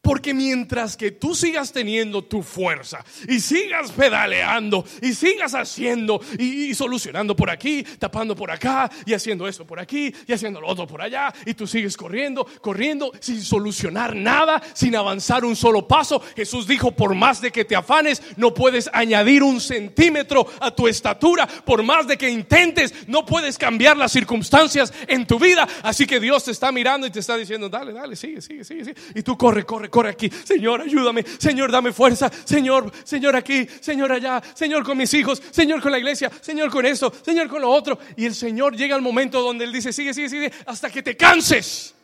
[0.06, 6.76] Porque mientras que tú sigas teniendo tu fuerza y sigas pedaleando y sigas haciendo y,
[6.76, 10.86] solucionando por aquí, tapando por acá y haciendo eso por aquí y haciendo lo otro
[10.86, 16.22] por allá y tú sigues corriendo, corriendo sin solucionar nada, sin avanzar un solo paso,
[16.36, 20.88] Jesús dijo, por más de que te afanes, no puedes añadir un centímetro a tu
[20.88, 25.68] estatura, por más de que intentes, no puedes cambiar las circunstancias en tu vida.
[25.82, 28.86] Así que Dios te está mirando y te está diciendo, dale, dale, sigue, sigue, sigue,
[28.86, 29.02] sigue.
[29.16, 30.30] Y tú corre, corre, corre aquí.
[30.30, 31.24] Señor, ayúdame.
[31.24, 32.30] Señor, dame fuerza.
[32.44, 33.66] Señor, Señor aquí.
[33.80, 34.44] Señor allá.
[34.54, 35.42] Señor con mis hijos.
[35.52, 36.30] Señor con la iglesia.
[36.42, 37.14] Señor con esto.
[37.24, 37.98] Señor con lo otro.
[38.18, 41.16] Y el Señor llega al momento donde Él dice, sigue, sigue, sigue, hasta que te
[41.16, 41.96] canses.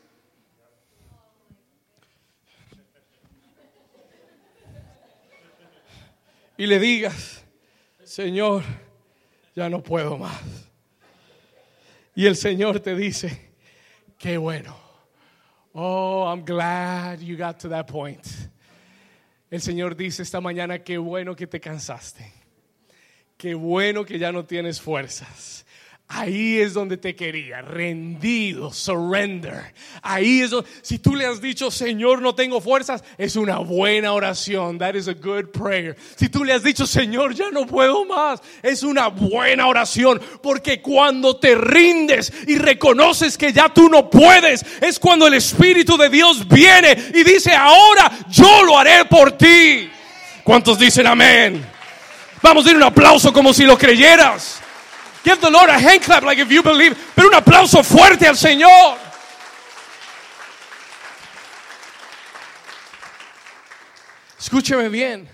[6.58, 7.44] Y le digas,
[8.06, 8.64] Señor,
[9.54, 10.40] ya no puedo más.
[12.16, 13.52] Y el Señor te dice,
[14.18, 14.91] qué bueno
[15.74, 18.26] Oh, I'm glad you got to that point.
[19.50, 22.32] El Señor dice esta mañana, qué bueno que te cansaste.
[23.38, 25.66] Qué bueno que ya no tienes fuerzas.
[26.14, 29.74] Ahí es donde te quería, rendido, surrender.
[30.02, 34.12] Ahí es donde, si tú le has dicho, Señor, no tengo fuerzas, es una buena
[34.12, 34.78] oración.
[34.78, 35.96] That is a good prayer.
[36.18, 40.22] Si tú le has dicho, Señor, ya no puedo más, es una buena oración.
[40.44, 45.96] Porque cuando te rindes y reconoces que ya tú no puedes, es cuando el Espíritu
[45.96, 49.90] de Dios viene y dice, ahora yo lo haré por ti.
[50.44, 51.66] ¿Cuántos dicen amén?
[52.42, 54.62] Vamos a dar un aplauso como si lo creyeras.
[55.24, 56.96] Give the Lord a hand clap like if you believe.
[57.16, 58.98] Pero un aplauso fuerte al Señor.
[64.40, 65.30] Escúcheme bien.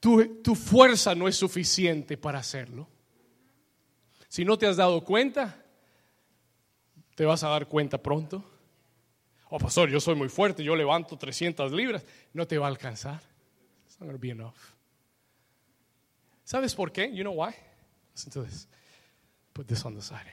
[0.00, 2.88] Tu, tu, fuerza no es suficiente para hacerlo.
[4.28, 5.56] Si no te has dado cuenta,
[7.14, 8.44] te vas a dar cuenta pronto.
[9.48, 12.04] Oh, pastor, yo soy muy fuerte, yo levanto 300 libras.
[12.32, 13.20] No te va a alcanzar.
[13.86, 14.56] It's not going to be enough.
[16.42, 17.14] ¿Sabes por qué?
[17.14, 17.54] You know why?
[18.14, 18.68] Listen to this.
[19.54, 20.26] Put this on the side.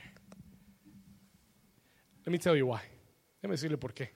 [2.26, 2.82] Let me tell you why.
[3.42, 4.12] Déjame decirle por qué.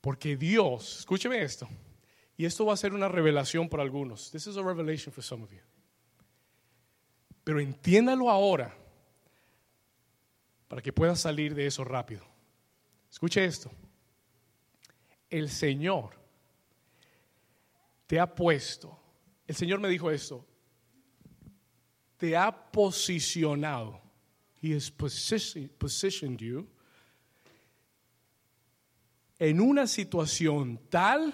[0.00, 1.68] Porque Dios, escúcheme esto,
[2.36, 4.30] y esto va a ser una revelación para algunos.
[4.30, 5.60] This is a revelation for some of you.
[7.44, 8.76] Pero entiéndalo ahora
[10.68, 12.24] para que puedas salir de eso rápido.
[13.10, 13.70] Escuche esto.
[15.30, 16.10] El Señor
[18.06, 18.98] te ha puesto.
[19.46, 20.44] El Señor me dijo esto
[22.16, 24.00] te ha posicionado.
[24.62, 26.66] He has positioned you
[29.38, 31.32] en una situación tal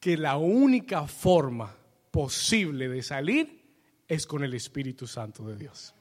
[0.00, 1.74] que la única forma
[2.10, 3.60] posible de salir
[4.08, 5.94] es con el Espíritu Santo de Dios.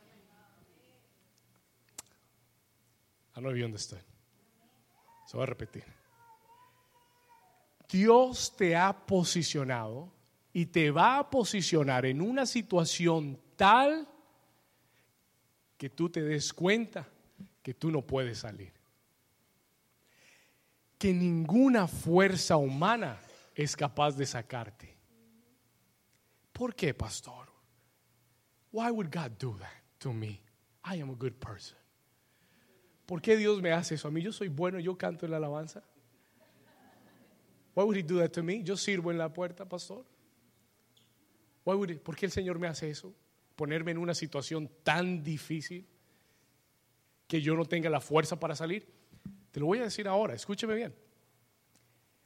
[3.36, 3.99] I know dónde estoy.
[5.28, 5.84] Se va a repetir.
[7.88, 10.12] Dios te ha posicionado
[10.53, 14.07] y te va a posicionar en una situación tal
[15.77, 17.07] que tú te des cuenta
[17.62, 18.73] que tú no puedes salir.
[20.97, 23.19] Que ninguna fuerza humana
[23.55, 24.97] es capaz de sacarte.
[26.51, 27.47] ¿Por qué, pastor?
[28.71, 30.41] Why would God do that to me?
[30.83, 31.77] I am a good person.
[33.05, 34.07] ¿Por qué Dios me hace eso?
[34.07, 35.83] A mí yo soy bueno, yo canto en la alabanza.
[37.73, 38.62] Why would he do that to me?
[38.62, 40.05] Yo sirvo en la puerta, pastor.
[41.63, 43.13] ¿Por qué el Señor me hace eso?
[43.55, 45.87] Ponerme en una situación tan difícil
[47.27, 48.91] que yo no tenga la fuerza para salir.
[49.51, 50.95] Te lo voy a decir ahora, escúcheme bien.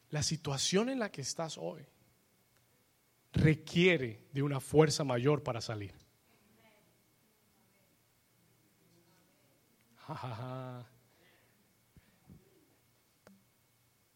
[0.09, 1.85] La situación en la que estás hoy
[3.33, 5.93] requiere de una fuerza mayor para salir.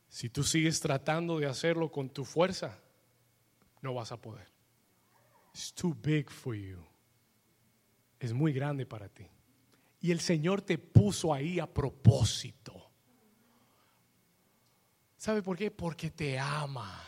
[0.10, 2.80] Si tú sigues tratando de hacerlo con tu fuerza,
[3.82, 4.57] no vas a poder.
[5.76, 6.84] Too big for you.
[8.20, 9.28] Es muy grande para ti.
[10.00, 12.92] Y el Señor te puso ahí a propósito.
[15.18, 15.72] ¿Sabe por qué?
[15.72, 17.04] Porque te ama.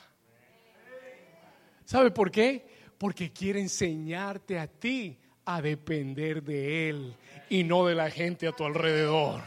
[1.85, 2.67] ¿Sabe por qué?
[2.97, 7.15] Porque quiere enseñarte a ti a depender de Él
[7.49, 9.41] y no de la gente a tu alrededor.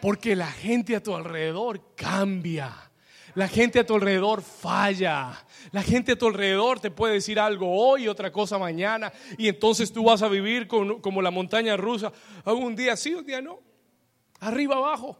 [0.00, 2.91] Porque la gente a tu alrededor cambia.
[3.34, 5.44] La gente a tu alrededor falla.
[5.70, 9.12] La gente a tu alrededor te puede decir algo hoy otra cosa mañana.
[9.38, 12.12] Y entonces tú vas a vivir como la montaña rusa.
[12.44, 13.60] Un día sí, un día no.
[14.40, 15.16] Arriba, abajo.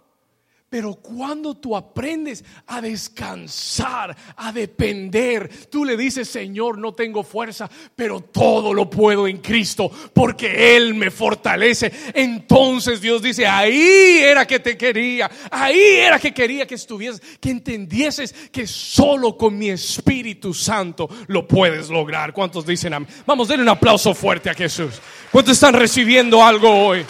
[0.73, 7.69] Pero cuando tú aprendes a descansar, a depender, tú le dices, Señor, no tengo fuerza,
[7.95, 11.93] pero todo lo puedo en Cristo, porque Él me fortalece.
[12.15, 17.51] Entonces Dios dice, ahí era que te quería, ahí era que quería que estuvieses, que
[17.51, 22.33] entendieses que solo con mi Espíritu Santo lo puedes lograr.
[22.33, 23.11] ¿Cuántos dicen amén?
[23.27, 24.95] Vamos, denle un aplauso fuerte a Jesús.
[25.31, 27.05] ¿Cuántos están recibiendo algo hoy?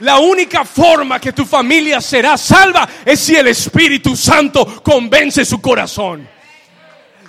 [0.00, 5.60] La única forma que tu familia será salva es si el Espíritu Santo convence su
[5.60, 6.28] corazón.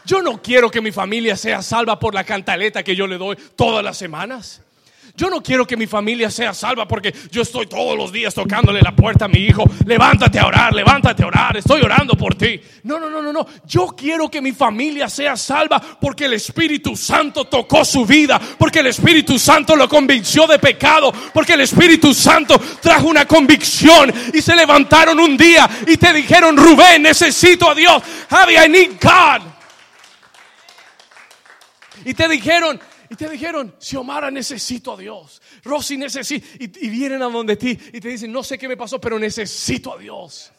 [0.05, 3.38] Yo no quiero que mi familia sea salva por la cantaleta que yo le doy
[3.55, 4.62] todas las semanas.
[5.19, 8.79] Yo no quiero que mi familia sea salva porque yo estoy todos los días tocándole
[8.82, 9.65] la puerta a mi hijo.
[9.86, 12.62] Levántate a orar, levántate a orar, estoy orando por ti.
[12.84, 13.45] No, no, no, no, no.
[13.65, 18.79] Yo quiero que mi familia sea salva porque el Espíritu Santo tocó su vida, porque
[18.79, 24.41] el Espíritu Santo lo convenció de pecado, porque el Espíritu Santo trajo una convicción y
[24.41, 28.01] se levantaron un día y te dijeron, Rubén, necesito a Dios.
[28.29, 29.45] Javi, I need God.
[32.05, 32.79] Y te dijeron,
[33.10, 35.41] y te dijeron, Xiomara, necesito a Dios.
[35.63, 36.45] Rosy, necesito.
[36.60, 39.95] Y, vienen a donde ti y te dicen, no sé qué me pasó, pero necesito
[39.95, 40.52] a Dios.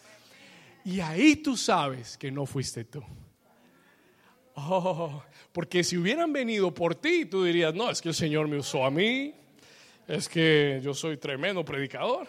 [0.85, 3.03] Y ahí tú sabes que no fuiste tú.
[4.55, 8.59] Oh, porque si hubieran venido por ti, tú dirías, no, es que el Señor me
[8.59, 9.33] usó a mí.
[10.09, 12.27] Es que yo soy tremendo predicador.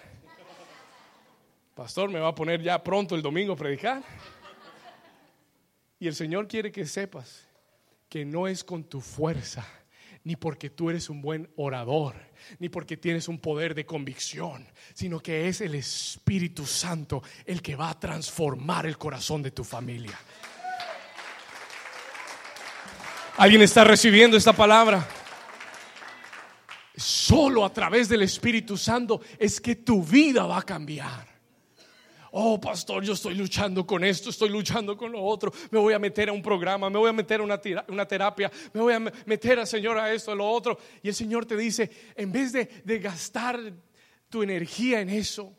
[1.74, 4.04] Pastor, me va a poner ya pronto el domingo a predicar.
[6.00, 7.48] Y el Señor quiere que sepas
[8.08, 9.66] que no es con tu fuerza
[10.24, 12.16] ni porque tú eres un buen orador,
[12.60, 17.76] ni porque tienes un poder de convicción, sino que es el Espíritu Santo el que
[17.76, 20.18] va a transformar el corazón de tu familia.
[23.38, 25.08] ¿Alguien está recibiendo esta palabra?
[26.96, 31.31] Solo a través del Espíritu Santo es que tu vida va a cambiar.
[32.34, 35.52] Oh, pastor, yo estoy luchando con esto, estoy luchando con lo otro.
[35.70, 38.50] Me voy a meter a un programa, me voy a meter a una, una terapia,
[38.74, 40.78] me voy a meter a Señor a esto, a lo otro.
[41.04, 43.60] Y el Señor te dice, en vez de, de gastar
[44.30, 45.54] tu energía en eso,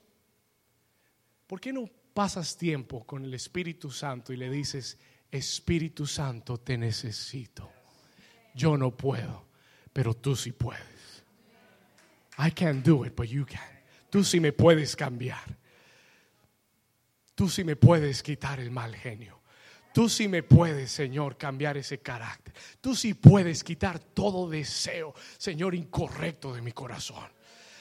[1.46, 4.96] ¿por qué no pasas tiempo con el Espíritu Santo y le dices,
[5.30, 7.70] Espíritu Santo, te necesito?
[8.54, 9.44] Yo no puedo,
[9.92, 10.82] pero tú sí puedes.
[12.38, 13.60] I can't do it, but you can.
[14.08, 15.61] Tú sí me puedes cambiar.
[17.34, 19.40] Tú sí me puedes quitar el mal genio.
[19.92, 22.54] Tú sí me puedes, Señor, cambiar ese carácter.
[22.80, 27.24] Tú sí puedes quitar todo deseo, Señor, incorrecto de mi corazón.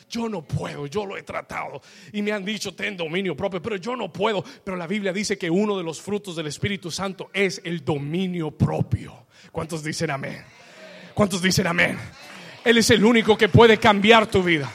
[0.09, 1.81] Yo no puedo, yo lo he tratado
[2.11, 4.43] y me han dicho ten dominio propio, pero yo no puedo.
[4.61, 8.51] Pero la Biblia dice que uno de los frutos del Espíritu Santo es el dominio
[8.51, 9.27] propio.
[9.53, 10.43] ¿Cuántos dicen amén?
[11.13, 11.97] ¿Cuántos dicen amén?
[12.65, 14.69] Él es el único que puede cambiar tu vida.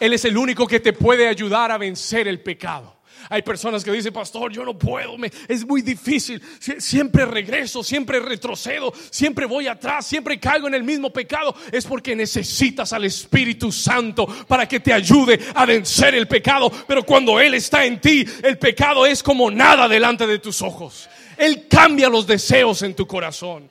[0.00, 2.96] Él es el único que te puede ayudar a vencer el pecado.
[3.30, 6.42] Hay personas que dicen, pastor, yo no puedo, me, es muy difícil,
[6.78, 11.54] siempre regreso, siempre retrocedo, siempre voy atrás, siempre caigo en el mismo pecado.
[11.72, 16.70] Es porque necesitas al Espíritu Santo para que te ayude a vencer el pecado.
[16.86, 21.08] Pero cuando Él está en ti, el pecado es como nada delante de tus ojos.
[21.36, 23.68] Él cambia los deseos en tu corazón.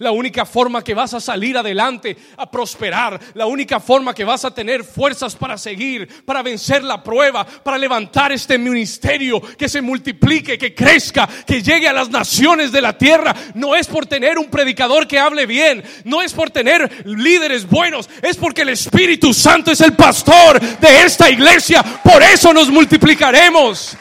[0.00, 4.44] La única forma que vas a salir adelante, a prosperar, la única forma que vas
[4.44, 9.82] a tener fuerzas para seguir, para vencer la prueba, para levantar este ministerio, que se
[9.82, 14.38] multiplique, que crezca, que llegue a las naciones de la tierra, no es por tener
[14.38, 19.34] un predicador que hable bien, no es por tener líderes buenos, es porque el Espíritu
[19.34, 23.96] Santo es el pastor de esta iglesia, por eso nos multiplicaremos.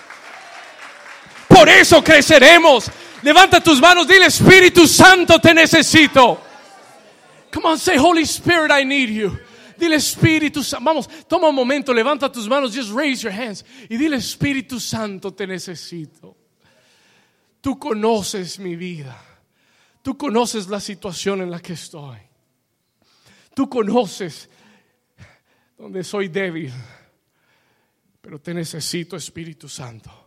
[1.48, 2.91] Por eso creceremos.
[3.24, 6.39] Levanta tus manos, dile Espíritu Santo, te necesito.
[7.51, 9.38] Come on, say Holy Spirit, I need you.
[9.78, 10.86] Dile Espíritu Santo.
[10.86, 13.63] Vamos, toma un momento, levanta tus manos, just raise your hands.
[13.89, 16.36] Y dile Espíritu Santo, te necesito.
[17.61, 19.20] Tú conoces mi vida.
[20.01, 22.18] Tú conoces la situación en la que estoy.
[23.53, 24.49] Tú conoces
[25.78, 26.72] donde soy débil.
[28.22, 30.27] Pero te necesito, Espíritu Santo.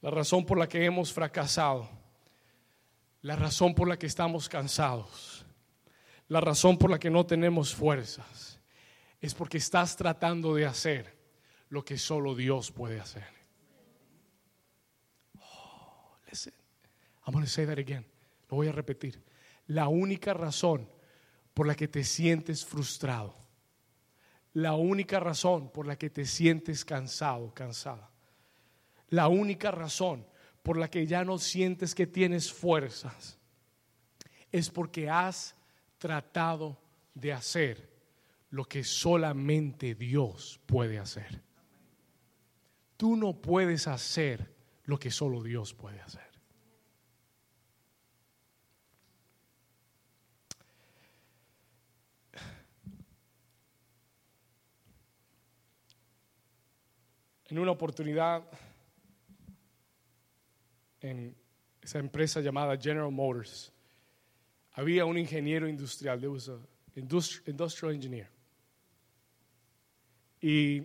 [0.00, 1.88] La razón por la que hemos fracasado,
[3.22, 5.44] la razón por la que estamos cansados,
[6.28, 8.60] la razón por la que no tenemos fuerzas,
[9.20, 11.18] es porque estás tratando de hacer
[11.68, 13.26] lo que solo Dios puede hacer.
[15.38, 16.54] Oh, listen.
[17.26, 18.04] I'm going to say that again.
[18.48, 19.22] Lo voy a repetir.
[19.66, 20.88] La única razón
[21.54, 23.36] por la que te sientes frustrado,
[24.54, 28.10] la única razón por la que te sientes cansado, cansada,
[29.10, 30.26] la única razón
[30.62, 33.38] por la que ya no sientes que tienes fuerzas
[34.50, 35.54] es porque has
[35.98, 36.80] tratado
[37.14, 37.90] de hacer
[38.50, 41.42] lo que solamente Dios puede hacer.
[42.96, 44.54] Tú no puedes hacer
[44.84, 46.28] lo que solo Dios puede hacer.
[57.48, 58.44] En una oportunidad
[61.00, 61.34] en
[61.80, 63.72] esa empresa llamada General Motors,
[64.72, 66.30] había un ingeniero industrial, there
[67.46, 68.28] industrial engineer.
[70.40, 70.82] Y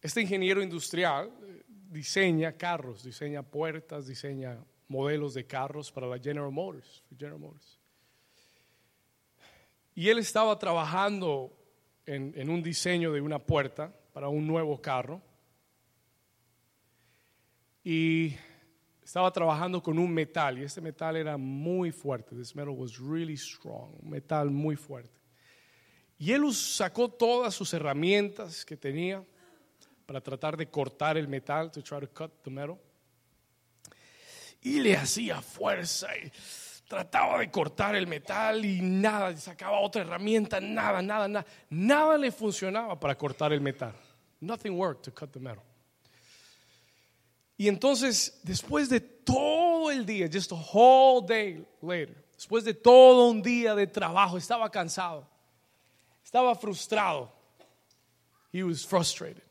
[0.00, 6.50] este ingeniero industrial eh, diseña carros, diseña puertas, diseña modelos de carros para la General
[6.50, 7.78] Motors, General Motors.
[9.94, 11.52] Y él estaba trabajando
[12.06, 15.20] en, en un diseño de una puerta para un nuevo carro.
[17.82, 18.36] Y
[19.08, 22.36] estaba trabajando con un metal y este metal era muy fuerte.
[22.36, 25.18] This metal was really strong, un metal muy fuerte.
[26.18, 29.24] Y él sacó todas sus herramientas que tenía
[30.04, 32.78] para tratar de cortar el metal, to try to cut the metal.
[34.60, 36.30] Y le hacía fuerza y
[36.86, 41.46] trataba de cortar el metal y nada, sacaba otra herramienta, nada, nada, nada.
[41.70, 43.94] Nada le funcionaba para cortar el metal.
[44.42, 45.64] Nothing worked to cut the metal.
[47.58, 53.28] Y entonces, después de todo el día, just a whole day later, después de todo
[53.28, 55.28] un día de trabajo, estaba cansado,
[56.24, 57.32] estaba frustrado.
[58.52, 59.42] He was frustrated.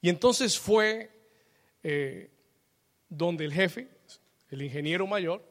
[0.00, 1.10] Y entonces fue
[1.82, 2.30] eh,
[3.08, 3.88] donde el jefe,
[4.48, 5.42] el ingeniero mayor,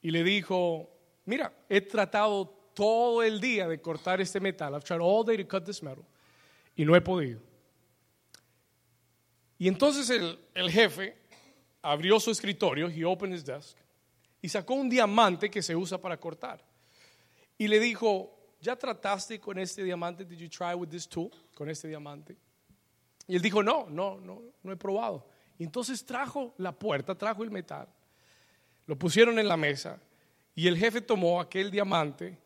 [0.00, 0.90] y le dijo,
[1.26, 4.74] mira, he tratado todo el día de cortar este metal.
[4.74, 6.04] I've tried all day to cut this metal.
[6.74, 7.47] Y no he podido.
[9.58, 11.16] Y entonces el, el jefe
[11.82, 13.76] abrió su escritorio, he opened his desk,
[14.40, 16.64] y sacó un diamante que se usa para cortar.
[17.56, 20.24] Y le dijo, ¿ya trataste con este diamante?
[20.24, 21.30] Did you try with this tool?
[21.54, 22.36] Con este diamante.
[23.26, 25.26] Y él dijo, no, no, no, no he probado.
[25.58, 27.88] Y entonces trajo la puerta, trajo el metal,
[28.86, 30.00] lo pusieron en la mesa
[30.54, 32.38] y el jefe tomó aquel diamante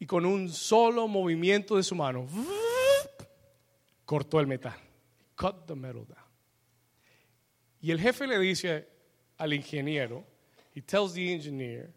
[0.00, 2.26] y con un solo movimiento de su mano
[4.04, 4.76] cortó el metal
[5.36, 6.24] cut the metal down.
[7.80, 8.86] Y el jefe le dice
[9.38, 10.24] al ingeniero,
[10.74, 11.92] he tells the engineer,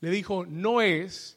[0.00, 1.36] le dijo, no es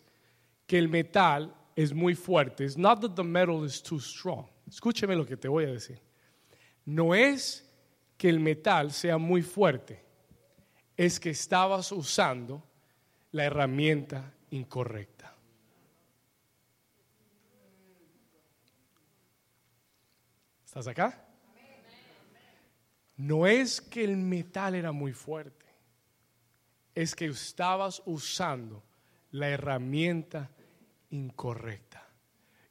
[0.68, 2.66] que el metal es muy fuerte.
[2.66, 4.48] It's not that the metal is too strong.
[4.68, 6.00] Escúcheme lo que te voy a decir.
[6.86, 7.64] No es
[8.18, 10.04] que el metal sea muy fuerte,
[10.98, 12.64] es que estabas usando
[13.32, 15.34] la herramienta incorrecta.
[20.70, 21.26] ¿Estás acá?
[23.18, 25.66] No es que el metal era muy fuerte,
[26.94, 28.84] es que estabas usando
[29.32, 30.52] la herramienta
[31.10, 32.08] incorrecta.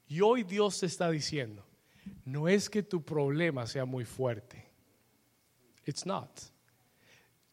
[0.07, 1.67] Y hoy Dios te está diciendo,
[2.25, 4.65] no es que tu problema sea muy fuerte.
[5.85, 6.31] It's not.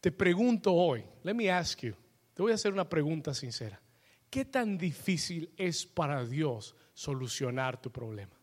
[0.00, 1.96] Te pregunto hoy, let me ask you,
[2.34, 3.82] te voy a hacer una pregunta sincera.
[4.30, 8.35] ¿Qué tan difícil es para Dios solucionar tu problema?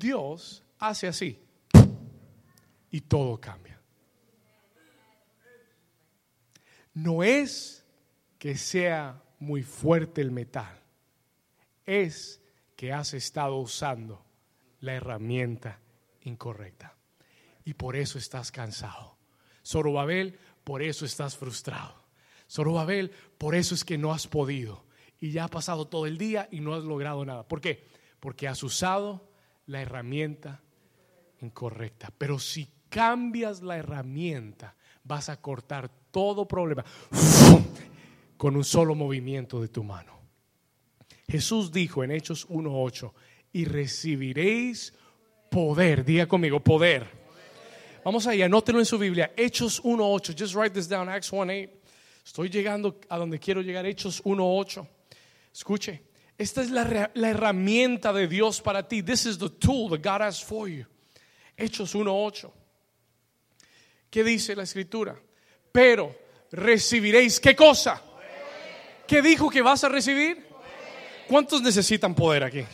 [0.00, 1.38] Dios hace así
[2.90, 3.78] y todo cambia.
[6.94, 7.84] No es
[8.38, 10.82] que sea muy fuerte el metal,
[11.84, 12.40] es
[12.76, 14.24] que has estado usando
[14.80, 15.78] la herramienta
[16.22, 16.96] incorrecta.
[17.66, 19.18] Y por eso estás cansado.
[19.64, 21.94] Zorobabel, por eso estás frustrado.
[22.48, 24.86] Zorobabel, por eso es que no has podido.
[25.20, 27.46] Y ya ha pasado todo el día y no has logrado nada.
[27.46, 27.86] ¿Por qué?
[28.18, 29.29] Porque has usado
[29.66, 30.62] la herramienta
[31.40, 32.12] incorrecta.
[32.16, 36.84] Pero si cambias la herramienta, vas a cortar todo problema
[38.36, 40.18] con un solo movimiento de tu mano.
[41.28, 43.12] Jesús dijo en Hechos 1.8,
[43.52, 44.92] y recibiréis
[45.50, 46.04] poder.
[46.04, 47.06] Diga conmigo, poder.
[48.04, 49.32] Vamos allá, anótelo en su Biblia.
[49.36, 50.34] Hechos 1.8.
[50.38, 51.70] Just write this down, Acts 1.8.
[52.24, 54.86] Estoy llegando a donde quiero llegar, Hechos 1.8.
[55.52, 56.02] Escuche,
[56.40, 59.02] esta es la, herramienta de Dios para ti.
[59.02, 60.86] This is the tool that God has for you.
[61.54, 62.50] Hechos 1.8.
[64.08, 65.20] ¿Qué dice la escritura?
[65.70, 66.16] Pero
[66.50, 68.02] recibiréis, ¿qué cosa?
[69.06, 70.46] ¿Qué dijo que vas a recibir?
[71.28, 72.64] ¿Cuántos necesitan poder aquí?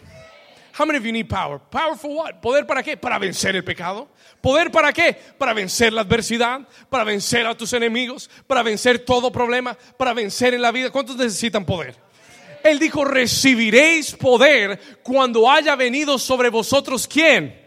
[0.79, 1.59] How many of you need power?
[1.59, 2.41] Power for what?
[2.41, 2.97] ¿Poder para qué?
[2.97, 4.09] Para vencer el pecado.
[4.41, 5.13] ¿Poder para qué?
[5.39, 10.55] Para vencer la adversidad, para vencer a tus enemigos, para vencer todo problema, para vencer
[10.55, 10.91] en la vida.
[10.91, 12.06] ¿Cuántos necesitan poder?
[12.67, 17.65] Él dijo, recibiréis poder cuando haya venido sobre vosotros quién?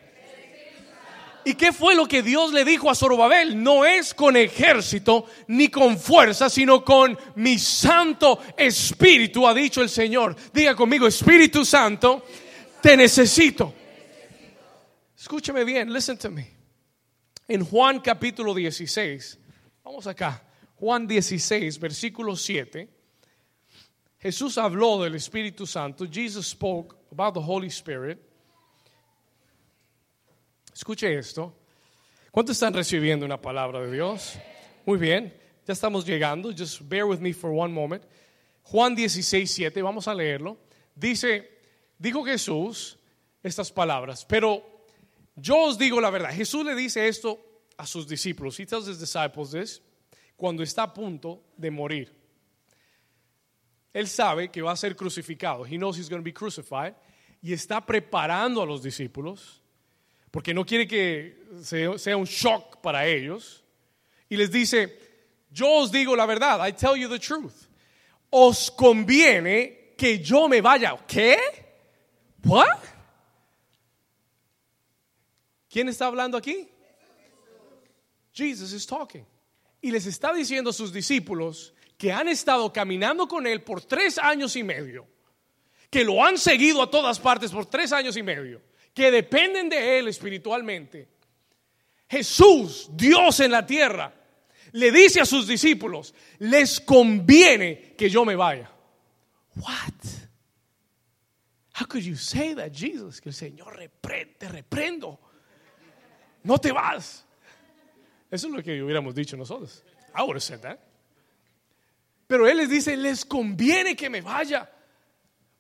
[1.46, 3.64] ¿Y qué fue lo que Dios le dijo a Zorobabel?
[3.64, 9.90] No es con ejército ni con fuerza, sino con mi Santo Espíritu, ha dicho el
[9.90, 10.36] Señor.
[10.54, 12.26] Diga conmigo, Espíritu Santo,
[12.82, 13.74] te necesito.
[15.18, 16.52] Escúchame bien, listen to me.
[17.48, 19.40] En Juan capítulo 16,
[19.84, 20.44] vamos acá,
[20.76, 22.99] Juan 16, versículo 7,
[24.20, 26.06] Jesús habló del Espíritu Santo.
[26.06, 28.20] Jesus spoke about the Holy Spirit.
[30.74, 31.54] Escuche esto.
[32.32, 34.38] ¿Cuántos están recibiendo una palabra de Dios?
[34.86, 35.34] Muy bien,
[35.66, 36.52] ya estamos llegando.
[36.52, 38.04] Just bear with me for one moment.
[38.64, 40.58] Juan 16, 7, vamos a leerlo.
[40.94, 41.50] Dice,
[41.98, 42.98] dijo Jesús
[43.42, 44.62] estas palabras, pero
[45.36, 46.32] yo os digo la verdad.
[46.32, 47.40] Jesús le dice esto
[47.78, 48.60] a sus discípulos.
[48.60, 49.82] He tells his disciples this
[50.36, 52.19] cuando está a punto de morir.
[53.94, 55.66] Él sabe que va a ser crucificado.
[55.66, 56.94] He knows he's going to be crucified.
[57.42, 59.62] Y está preparando a los discípulos
[60.32, 63.64] porque no quiere que sea un shock para ellos.
[64.30, 65.00] Y les dice,
[65.52, 67.68] yo os digo la verdad, I tell you the truth.
[68.30, 70.96] Os conviene que yo me vaya.
[71.08, 71.38] ¿Qué?
[72.44, 72.80] What?
[75.70, 76.70] ¿Quién está hablando aquí?
[78.34, 79.26] Jesus is talking.
[79.82, 84.18] Y les está diciendo a sus discípulos que han estado caminando con él por tres
[84.18, 85.06] años y medio,
[85.90, 88.62] que lo han seguido a todas partes por tres años y medio,
[88.94, 91.10] que dependen de él espiritualmente.
[92.08, 94.14] Jesús, Dios en la tierra,
[94.72, 98.72] le dice a sus discípulos, les conviene que yo me vaya.
[99.58, 99.94] What?
[101.78, 103.20] How could you say that, Jesus?
[103.20, 105.20] Que el Señor reprende, reprendo.
[106.44, 107.26] No te vas.
[108.32, 109.84] Eso es lo que hubiéramos dicho nosotros.
[110.16, 110.89] I would have said that.
[112.30, 114.70] Pero Él les dice, les conviene que me vaya.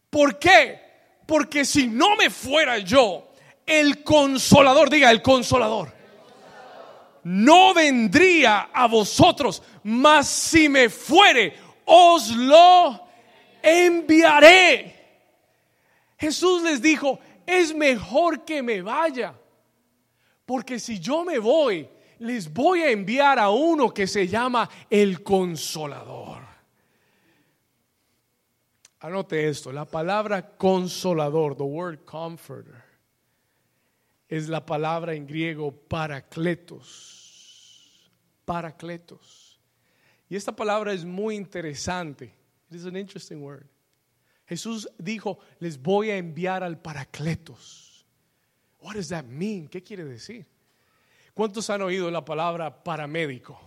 [0.07, 0.79] ¿Por qué?
[1.25, 3.31] Porque si no me fuera yo,
[3.65, 5.91] el consolador, diga el consolador,
[7.23, 11.55] no vendría a vosotros, mas si me fuere,
[11.85, 13.03] os lo
[13.63, 14.95] enviaré.
[16.19, 19.33] Jesús les dijo, es mejor que me vaya,
[20.45, 21.89] porque si yo me voy,
[22.19, 26.48] les voy a enviar a uno que se llama el consolador.
[29.01, 32.83] Anote esto, la palabra consolador, the word comforter,
[34.27, 36.89] es la palabra en griego paracletos.
[38.45, 39.59] Paracletos.
[40.27, 42.33] Y esta palabra es muy interesante.
[42.69, 43.67] It is an interesting word.
[44.47, 48.05] Jesús dijo, les voy a enviar al paracletos.
[48.81, 49.67] What does that mean?
[49.67, 50.45] ¿Qué quiere decir?
[51.33, 53.57] ¿Cuántos han oído la palabra paramédico?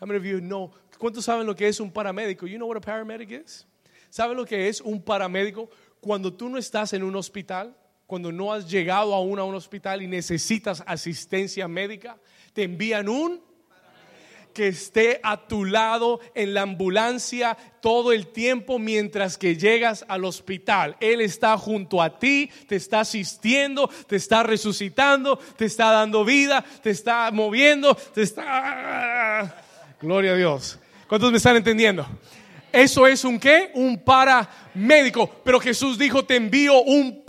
[0.00, 0.70] How many of you know?
[0.98, 2.46] ¿Cuántos saben lo que es un paramédico?
[2.46, 3.66] You know what a paramedic is?
[4.10, 5.70] ¿Sabe lo que es un paramédico?
[6.00, 10.02] Cuando tú no estás en un hospital, cuando no has llegado aún a un hospital
[10.02, 12.18] y necesitas asistencia médica,
[12.52, 13.48] te envían un
[14.58, 20.24] que esté a tu lado en la ambulancia todo el tiempo mientras que llegas al
[20.24, 20.96] hospital.
[20.98, 26.64] Él está junto a ti, te está asistiendo, te está resucitando, te está dando vida,
[26.82, 29.62] te está moviendo, te está...
[30.00, 30.78] Gloria a Dios.
[31.06, 32.04] ¿Cuántos me están entendiendo?
[32.72, 33.70] Eso es un qué?
[33.74, 35.28] Un paramédico.
[35.44, 37.24] Pero Jesús dijo, te envío un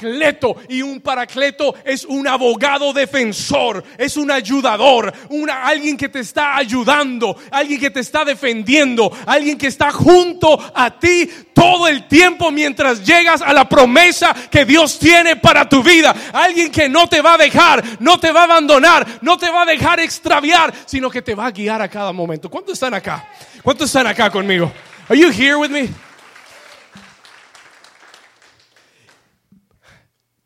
[0.00, 0.56] paracleto.
[0.68, 6.56] Y un paracleto es un abogado defensor, es un ayudador, una, alguien que te está
[6.56, 12.50] ayudando, alguien que te está defendiendo, alguien que está junto a ti todo el tiempo
[12.50, 16.14] mientras llegas a la promesa que Dios tiene para tu vida.
[16.32, 19.62] Alguien que no te va a dejar, no te va a abandonar, no te va
[19.62, 22.48] a dejar extraviar, sino que te va a guiar a cada momento.
[22.50, 23.28] ¿Cuántos están acá?
[23.62, 24.72] ¿Cuántos están acá conmigo?
[25.08, 26.09] Are you here with me?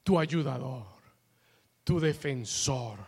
[0.05, 0.87] Tu ayudador,
[1.83, 2.99] tu defensor,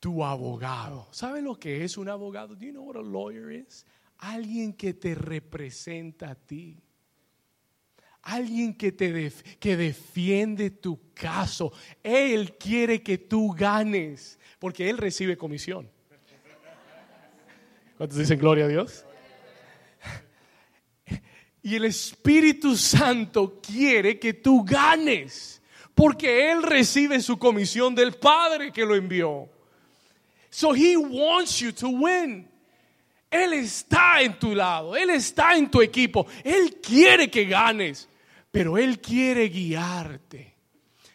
[0.00, 1.06] tu abogado.
[1.12, 2.56] ¿Sabe lo que es un abogado?
[2.56, 3.86] Do you know what a lawyer is?
[4.18, 6.82] Alguien que te representa a ti.
[8.22, 11.72] Alguien que te que defiende tu caso.
[12.02, 15.90] Él quiere que tú ganes, porque él recibe comisión.
[17.96, 19.04] ¿Cuántos dicen gloria a Dios?
[21.62, 25.61] Y el Espíritu Santo quiere que tú ganes,
[25.94, 29.48] porque Él recibe su comisión del Padre que lo envió.
[30.50, 32.48] So He wants you to win.
[33.30, 38.06] Él está en tu lado, Él está en tu equipo, Él quiere que ganes,
[38.50, 40.52] pero Él quiere guiarte.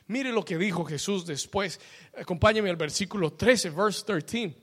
[0.07, 1.79] Mire lo que dijo Jesús después.
[2.17, 4.55] Acompáñame al versículo 13, verse 13.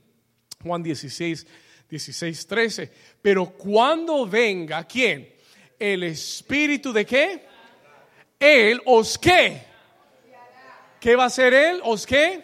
[0.62, 1.46] Juan 16,
[1.88, 2.92] 16, 13.
[3.20, 5.34] Pero cuando venga, ¿quién?
[5.78, 7.46] El Espíritu de qué?
[8.40, 9.73] Él os qué.
[11.04, 11.82] ¿Qué va a hacer Él?
[11.84, 12.42] ¿Os qué?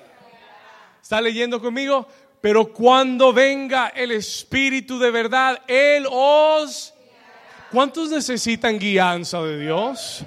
[1.00, 2.06] ¿Está leyendo conmigo?
[2.42, 6.92] Pero cuando venga el Espíritu de verdad, Él os...
[7.72, 10.26] ¿Cuántos necesitan guianza de Dios?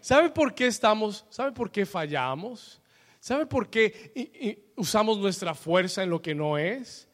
[0.00, 1.24] ¿Sabe por qué estamos?
[1.30, 2.80] ¿Sabe por qué fallamos?
[3.18, 7.08] ¿Sabe por qué usamos nuestra fuerza en lo que no es?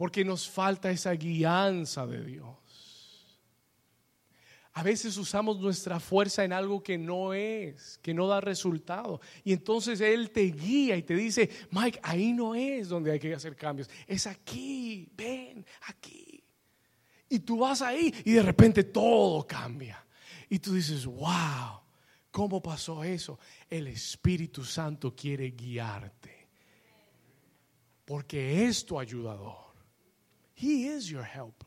[0.00, 2.56] porque nos falta esa guianza de Dios.
[4.72, 9.20] A veces usamos nuestra fuerza en algo que no es, que no da resultado.
[9.42, 13.34] Y entonces Él te guía y te dice, Mike, ahí no es donde hay que
[13.34, 13.90] hacer cambios.
[14.06, 16.42] Es aquí, ven, aquí.
[17.28, 20.04] Y tú vas ahí y de repente todo cambia.
[20.48, 21.80] Y tú dices, wow,
[22.30, 23.38] ¿cómo pasó eso?
[23.68, 26.48] El Espíritu Santo quiere guiarte.
[28.04, 29.70] Porque es tu ayudador.
[30.54, 31.59] He is your helper.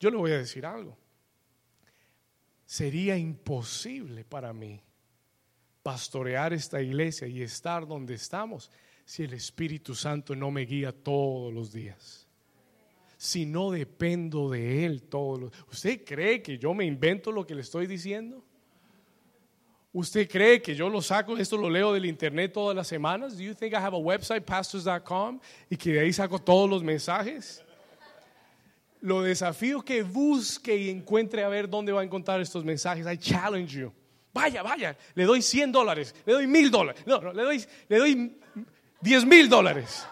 [0.00, 0.96] Yo le voy a decir algo.
[2.64, 4.82] Sería imposible para mí
[5.82, 8.70] pastorear esta iglesia y estar donde estamos
[9.04, 12.26] si el Espíritu Santo no me guía todos los días.
[13.18, 17.54] Si no dependo de Él todos los ¿Usted cree que yo me invento lo que
[17.54, 18.42] le estoy diciendo?
[19.92, 23.36] ¿Usted cree que yo lo saco, esto lo leo del internet todas las semanas?
[23.36, 26.82] Do you think I have a website, pastors.com, y que de ahí saco todos los
[26.84, 27.64] mensajes?
[29.00, 33.06] Lo desafío que busque y encuentre a ver dónde va a encontrar estos mensajes.
[33.06, 33.92] I challenge you.
[34.32, 37.02] Vaya, vaya, le doy 100 dólares, le doy mil dólares.
[37.04, 38.38] No, no, le doy, le doy
[39.00, 40.06] 10 mil dólares.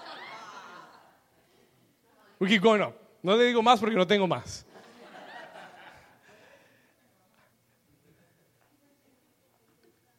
[2.40, 2.94] We keep going up.
[3.22, 4.64] No le digo más porque no tengo más.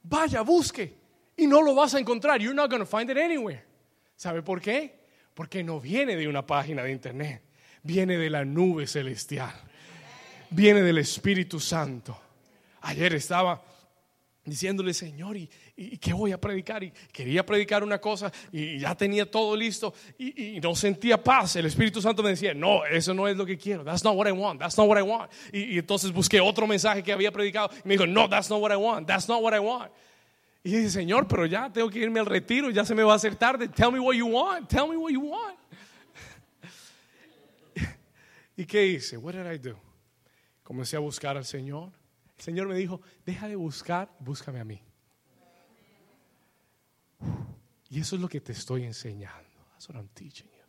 [0.03, 0.97] Vaya, busque
[1.37, 2.41] y no lo vas a encontrar.
[2.41, 3.63] You're not going to find it anywhere.
[4.15, 4.99] ¿Sabe por qué?
[5.33, 7.43] Porque no viene de una página de internet,
[7.83, 9.53] viene de la nube celestial,
[10.49, 12.19] viene del Espíritu Santo.
[12.81, 13.61] Ayer estaba
[14.49, 15.47] diciéndole, Señor, ¿y,
[15.97, 16.83] qué voy a predicar?
[16.83, 21.55] Y quería predicar una cosa y ya tenía todo listo y, no sentía paz.
[21.55, 23.83] El Espíritu Santo me decía, no, eso no es lo que quiero.
[23.83, 24.59] That's not what I want.
[24.59, 25.31] That's not what I want.
[25.53, 28.71] Y, entonces busqué otro mensaje que había predicado y me dijo, no, that's not what
[28.71, 29.07] I want.
[29.07, 29.91] That's not what I want.
[30.63, 33.15] Y dije, Señor, pero ya tengo que irme al retiro, ya se me va a
[33.15, 33.69] hacer tarde.
[33.69, 34.67] Tell me what you want.
[34.67, 35.57] Tell me what you want.
[38.59, 39.17] ¿Y qué hice?
[39.17, 39.79] What did I do?
[40.63, 41.93] Comencé a buscar al Señor
[42.39, 44.81] el Señor me dijo, deja de buscar, búscame a mí.
[47.89, 49.49] Y eso es lo que te estoy enseñando.
[49.71, 50.63] That's what I'm teaching you.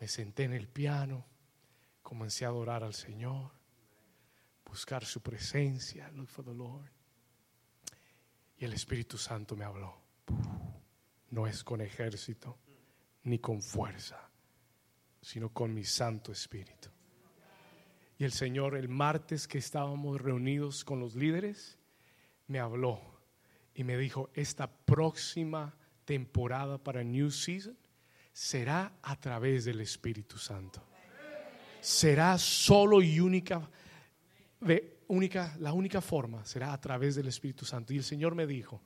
[0.00, 1.26] Me senté en el piano,
[2.02, 3.50] comencé a adorar al Señor,
[4.64, 6.90] buscar su presencia, look for the Lord.
[8.56, 9.94] Y el Espíritu Santo me habló.
[11.28, 12.58] No es con ejército
[13.24, 14.31] ni con fuerza,
[15.22, 16.90] sino con mi Santo Espíritu.
[18.18, 21.78] Y el Señor, el martes que estábamos reunidos con los líderes,
[22.48, 23.00] me habló
[23.74, 27.76] y me dijo, esta próxima temporada para New Season
[28.32, 30.82] será a través del Espíritu Santo.
[31.80, 33.68] Será solo y única,
[35.08, 37.92] única, la única forma será a través del Espíritu Santo.
[37.92, 38.80] Y el Señor me dijo,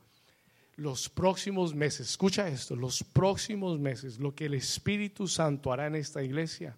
[0.77, 5.97] los próximos meses, escucha esto, los próximos meses, lo que el Espíritu Santo hará en
[5.97, 6.77] esta iglesia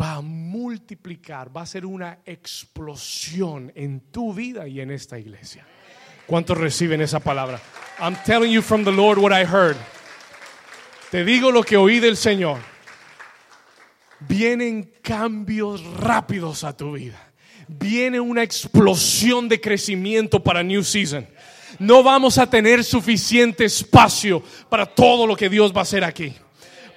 [0.00, 5.66] va a multiplicar, va a ser una explosión en tu vida y en esta iglesia.
[6.26, 7.60] ¿Cuántos reciben esa palabra?
[8.00, 9.76] I'm telling you from the Lord what I heard.
[11.10, 12.58] Te digo lo que oí del Señor.
[14.20, 17.18] Vienen cambios rápidos a tu vida.
[17.66, 21.26] Viene una explosión de crecimiento para New Season.
[21.78, 26.34] No vamos a tener suficiente espacio para todo lo que Dios va a hacer aquí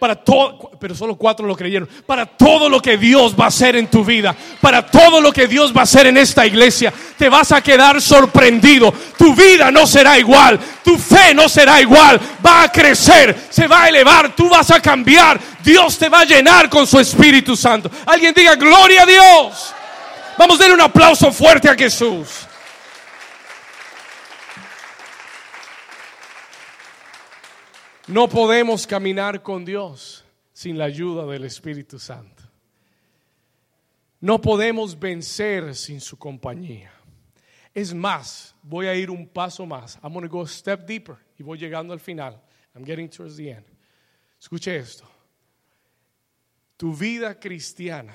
[0.01, 3.75] para todo, pero solo cuatro lo creyeron, para todo lo que Dios va a hacer
[3.75, 7.29] en tu vida, para todo lo que Dios va a hacer en esta iglesia, te
[7.29, 8.91] vas a quedar sorprendido.
[9.15, 13.83] Tu vida no será igual, tu fe no será igual, va a crecer, se va
[13.83, 17.91] a elevar, tú vas a cambiar, Dios te va a llenar con su Espíritu Santo.
[18.07, 19.73] Alguien diga, gloria a Dios.
[20.35, 22.47] Vamos a darle un aplauso fuerte a Jesús.
[28.11, 32.43] No podemos caminar con Dios sin la ayuda del Espíritu Santo.
[34.19, 36.91] No podemos vencer sin su compañía.
[37.73, 39.97] Es más, voy a ir un paso más.
[40.03, 42.37] I'm going to go a step deeper y voy llegando al final.
[42.75, 43.65] I'm getting towards the end.
[44.37, 45.05] Escuche esto.
[46.75, 48.13] Tu vida cristiana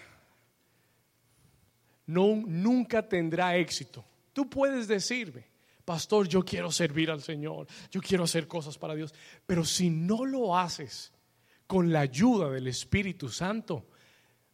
[2.05, 4.05] no, nunca tendrá éxito.
[4.35, 5.47] Tú puedes decirme,
[5.87, 9.15] pastor, yo quiero servir al Señor, yo quiero hacer cosas para Dios,
[9.47, 11.13] pero si no lo haces
[11.67, 13.89] con la ayuda del Espíritu Santo,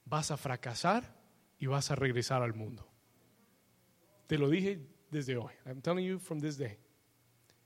[0.04, 1.16] vas a fracasar
[1.58, 2.86] y vas a regresar al mundo.
[4.26, 5.52] Te lo dije desde hoy.
[5.66, 6.78] I'm telling you from this day.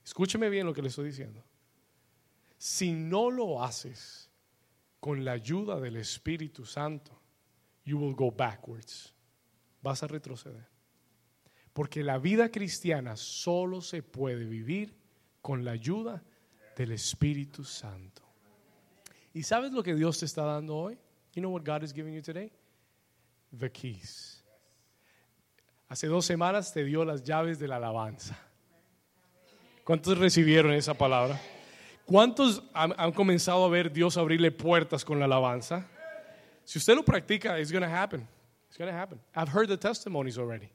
[0.05, 1.45] Escúcheme bien lo que le estoy diciendo.
[2.57, 4.31] Si no lo haces
[5.01, 7.21] con la ayuda del Espíritu Santo,
[7.85, 9.13] you will go backwards.
[9.83, 10.76] Vas a retroceder.
[11.77, 14.95] Porque la vida cristiana solo se puede vivir
[15.43, 16.23] con la ayuda
[16.75, 18.23] del Espíritu Santo.
[19.35, 20.99] ¿Y sabes lo que Dios te está dando hoy?
[21.35, 22.51] You know what God is giving you today?
[23.59, 24.43] The keys.
[25.87, 28.39] Hace dos semanas te dio las llaves de la alabanza.
[29.85, 31.39] ¿Cuántos recibieron esa palabra?
[32.07, 35.87] ¿Cuántos han, comenzado a ver Dios abrirle puertas con la alabanza?
[36.65, 38.27] Si usted lo practica, it's going to happen.
[38.71, 39.21] It's going to happen.
[39.35, 40.71] I've heard the testimonies already.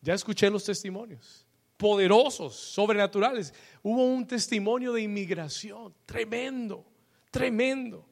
[0.00, 3.54] Ya escuché los testimonios poderosos, sobrenaturales.
[3.82, 6.84] Hubo un testimonio de inmigración tremendo,
[7.30, 8.04] tremendo.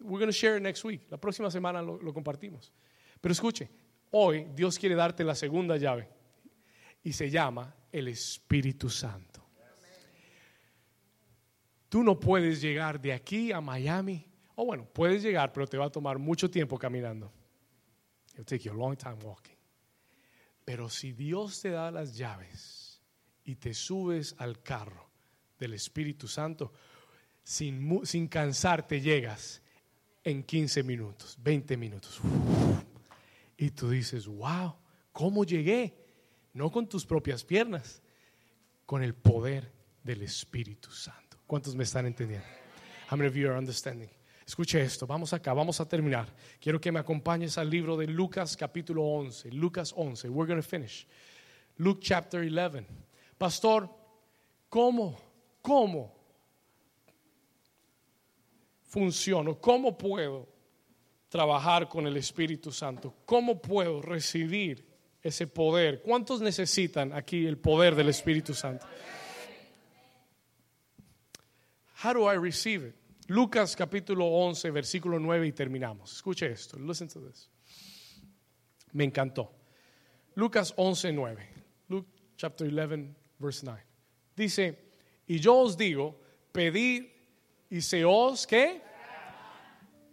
[0.00, 1.02] We're going to share it next week.
[1.10, 2.72] La próxima semana lo, compartimos.
[3.20, 3.68] Pero escuche,
[4.10, 6.08] hoy Dios quiere darte la segunda llave
[7.02, 9.42] y se llama el Espíritu Santo.
[11.88, 14.26] Tú no puedes llegar de aquí a Miami.
[14.54, 17.30] O bueno, puedes llegar, pero te va a tomar mucho tiempo caminando.
[18.32, 19.61] It'll take you a long time walking.
[20.64, 23.00] Pero si Dios te da las llaves
[23.44, 25.10] y te subes al carro
[25.58, 26.72] del Espíritu Santo,
[27.42, 29.62] sin, sin cansarte llegas
[30.24, 32.20] en 15 minutos, 20 minutos.
[33.56, 34.76] Y tú dices, wow,
[35.12, 35.96] ¿cómo llegué?
[36.52, 38.02] No con tus propias piernas,
[38.86, 41.38] con el poder del Espíritu Santo.
[41.46, 42.46] ¿Cuántos me están entendiendo?
[43.10, 44.08] How many of you are understanding?
[44.52, 46.28] Escuche esto, vamos acá, vamos a terminar.
[46.60, 50.28] Quiero que me acompañes al libro de Lucas capítulo 11, Lucas 11.
[50.28, 51.06] We're going to finish.
[51.78, 52.84] Luke chapter 11.
[53.38, 53.88] Pastor,
[54.68, 55.18] ¿cómo,
[55.62, 56.14] cómo
[58.84, 59.58] funciono?
[59.58, 60.46] ¿Cómo puedo
[61.30, 63.14] trabajar con el Espíritu Santo?
[63.24, 64.86] ¿Cómo puedo recibir
[65.22, 66.02] ese poder?
[66.02, 68.86] ¿Cuántos necesitan aquí el poder del Espíritu Santo?
[72.04, 73.01] How do I receive it?
[73.32, 76.12] Lucas capítulo 11, versículo 9 y terminamos.
[76.12, 76.78] Escuche esto.
[76.78, 77.48] Listen to this.
[78.92, 79.50] Me encantó.
[80.34, 81.48] Lucas 11, 9.
[81.88, 83.82] Luke chapter 11, verse 9.
[84.36, 84.92] Dice,
[85.26, 86.20] y yo os digo,
[86.52, 87.06] pedid
[87.70, 88.82] y se os, ¿qué?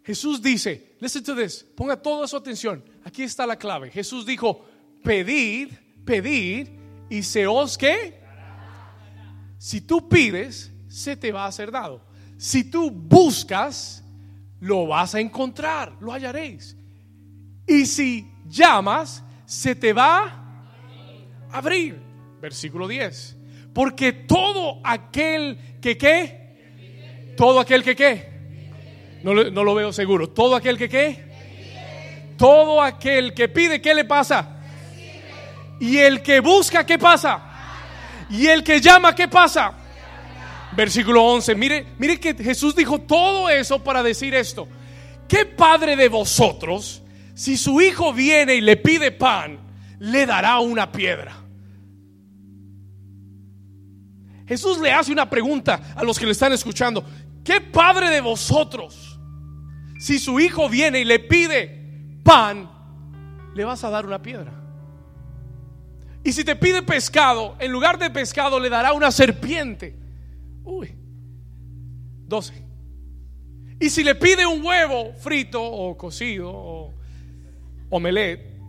[0.06, 2.82] Jesús dice, listen to this, ponga toda su atención.
[3.04, 3.92] Aquí está la clave.
[3.92, 4.66] Jesús dijo,
[5.04, 5.74] pedid,
[6.06, 6.70] pedid
[7.10, 8.18] y se os, ¿qué?
[9.58, 12.09] Si tú pides, se te va a ser dado.
[12.40, 14.02] Si tú buscas,
[14.62, 16.78] lo vas a encontrar, lo hallaréis.
[17.68, 20.24] Y si llamas, se te va
[21.52, 22.02] a abrir.
[22.40, 23.36] Versículo 10.
[23.74, 30.78] Porque todo aquel que qué, todo aquel que qué, no, lo veo seguro, todo aquel
[30.78, 31.26] que qué,
[32.38, 34.62] todo aquel que pide, ¿qué le pasa?
[35.82, 38.28] Y el que busca, ¿qué pasa?
[38.30, 39.79] Y el que llama, ¿qué pasa?
[40.72, 41.56] Versículo 11.
[41.56, 44.68] Mire, mire que Jesús dijo todo eso para decir esto.
[45.28, 47.02] ¿Qué padre de vosotros,
[47.36, 49.60] si su hijo viene y le pide pan,
[50.00, 51.36] le dará una piedra?
[54.48, 57.06] Jesús le hace una pregunta a los que le están escuchando.
[57.44, 59.20] ¿Qué padre de vosotros,
[60.00, 62.70] si su hijo viene y le pide pan,
[63.54, 64.52] le vas a dar una piedra?
[66.24, 69.96] Y si te pide pescado, en lugar de pescado le dará una serpiente.
[70.64, 70.96] Uy,
[72.28, 72.66] 12.
[73.80, 76.94] Y si le pide un huevo frito o cocido o
[77.90, 78.60] omelet,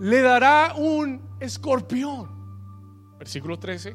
[0.00, 2.28] le dará un escorpión.
[3.18, 3.94] Versículo 13.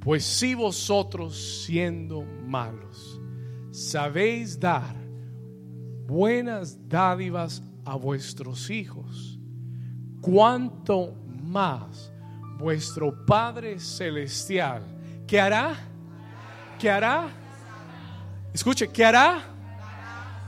[0.00, 3.20] Pues si vosotros siendo malos
[3.70, 4.94] sabéis dar
[6.06, 9.38] buenas dádivas a vuestros hijos,
[10.20, 12.12] cuánto más
[12.58, 14.97] vuestro Padre Celestial,
[15.28, 15.76] ¿qué hará?
[16.78, 17.28] ¿Qué hará?
[18.52, 19.44] Escuche, ¿qué hará?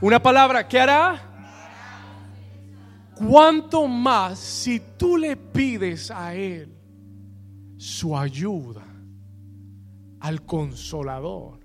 [0.00, 1.22] Una palabra, ¿qué hará?
[3.14, 6.74] Cuánto más si tú le pides a Él
[7.76, 8.86] su ayuda
[10.20, 11.60] al consolador,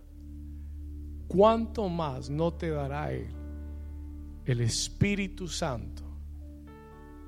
[1.27, 3.33] cuánto más no te dará Él
[4.45, 6.03] el Espíritu Santo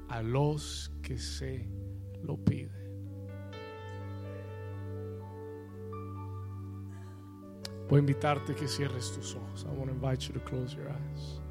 [0.10, 1.68] a los que se
[2.22, 2.77] lo piden.
[7.90, 9.66] Voy a invitarte que cierres tus ojos.
[9.66, 11.42] I want to invite you to close your eyes.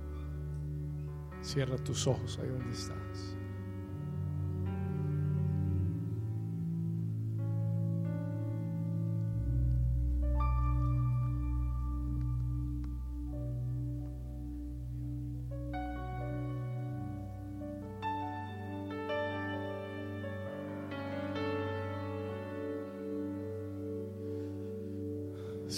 [1.43, 3.36] Cierra tus ojos ahí donde estás.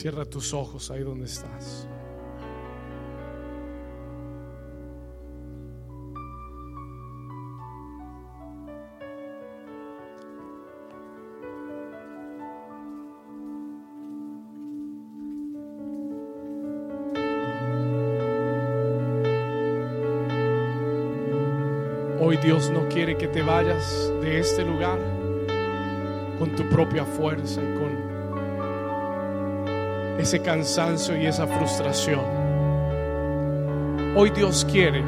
[0.01, 1.89] Cierra tus ojos ahí donde estás.
[22.21, 25.01] Hoy Dios no quiere que te vayas de este lugar
[26.39, 28.18] con tu propia fuerza y con
[30.19, 32.21] ese cansancio y esa frustración.
[34.17, 35.05] Hoy Dios quiere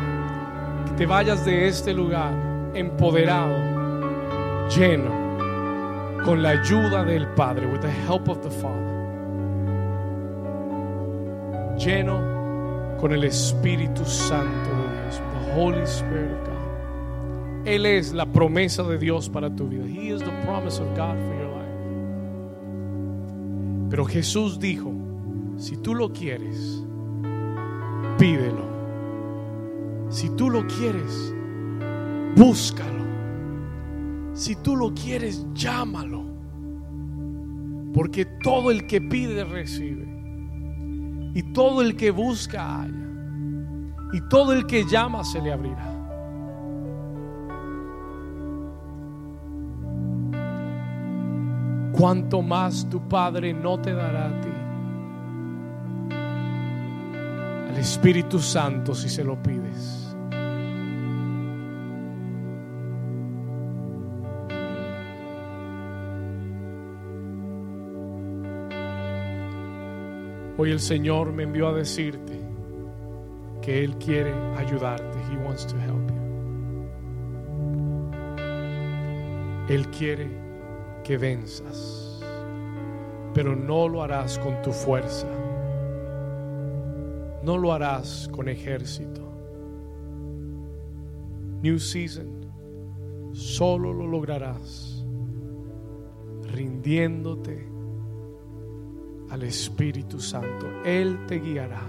[0.87, 2.33] que te vayas de este lugar
[2.75, 3.57] empoderado,
[4.69, 5.11] lleno,
[6.25, 8.89] con la ayuda del Padre, with the help of the Father.
[11.77, 17.67] Lleno con el Espíritu Santo de Dios, the Holy Spirit of God.
[17.67, 19.85] Él es la promesa de Dios para tu vida.
[19.87, 21.40] He is the promise of God for life.
[23.91, 24.93] Pero Jesús dijo,
[25.57, 26.85] si tú lo quieres,
[28.17, 28.71] pídelo.
[30.09, 31.35] Si tú lo quieres,
[32.37, 33.05] búscalo.
[34.33, 36.25] Si tú lo quieres, llámalo.
[37.93, 40.07] Porque todo el que pide recibe.
[41.35, 43.09] Y todo el que busca halla.
[44.13, 45.90] Y todo el que llama se le abrirá.
[52.01, 54.49] Cuanto más tu Padre no te dará a ti.
[57.69, 60.17] Al Espíritu Santo si se lo pides.
[70.57, 72.41] Hoy el Señor me envió a decirte
[73.61, 75.19] que Él quiere ayudarte.
[75.31, 76.17] He wants to help you.
[79.69, 80.50] Él quiere
[81.11, 82.23] que venzas,
[83.35, 85.27] pero no lo harás con tu fuerza.
[87.43, 89.21] No lo harás con ejército.
[91.63, 92.47] New season,
[93.33, 95.05] solo lo lograrás
[96.53, 97.69] rindiéndote
[99.31, 100.69] al Espíritu Santo.
[100.85, 101.83] Él te guiará.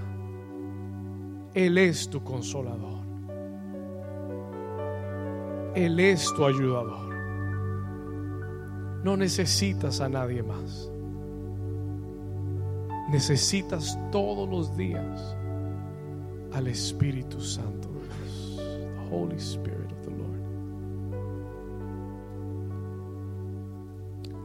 [1.54, 3.02] Él es tu consolador.
[5.76, 7.11] Él es tu ayudador.
[9.04, 10.91] No necesitas a nadie más.
[13.10, 15.36] Necesitas todos los días
[16.54, 20.41] al Espíritu Santo de Dios, the Holy Spirit of the Lord.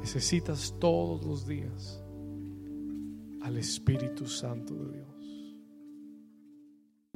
[0.00, 2.02] Necesitas todos los días
[3.42, 5.15] al Espíritu Santo de Dios.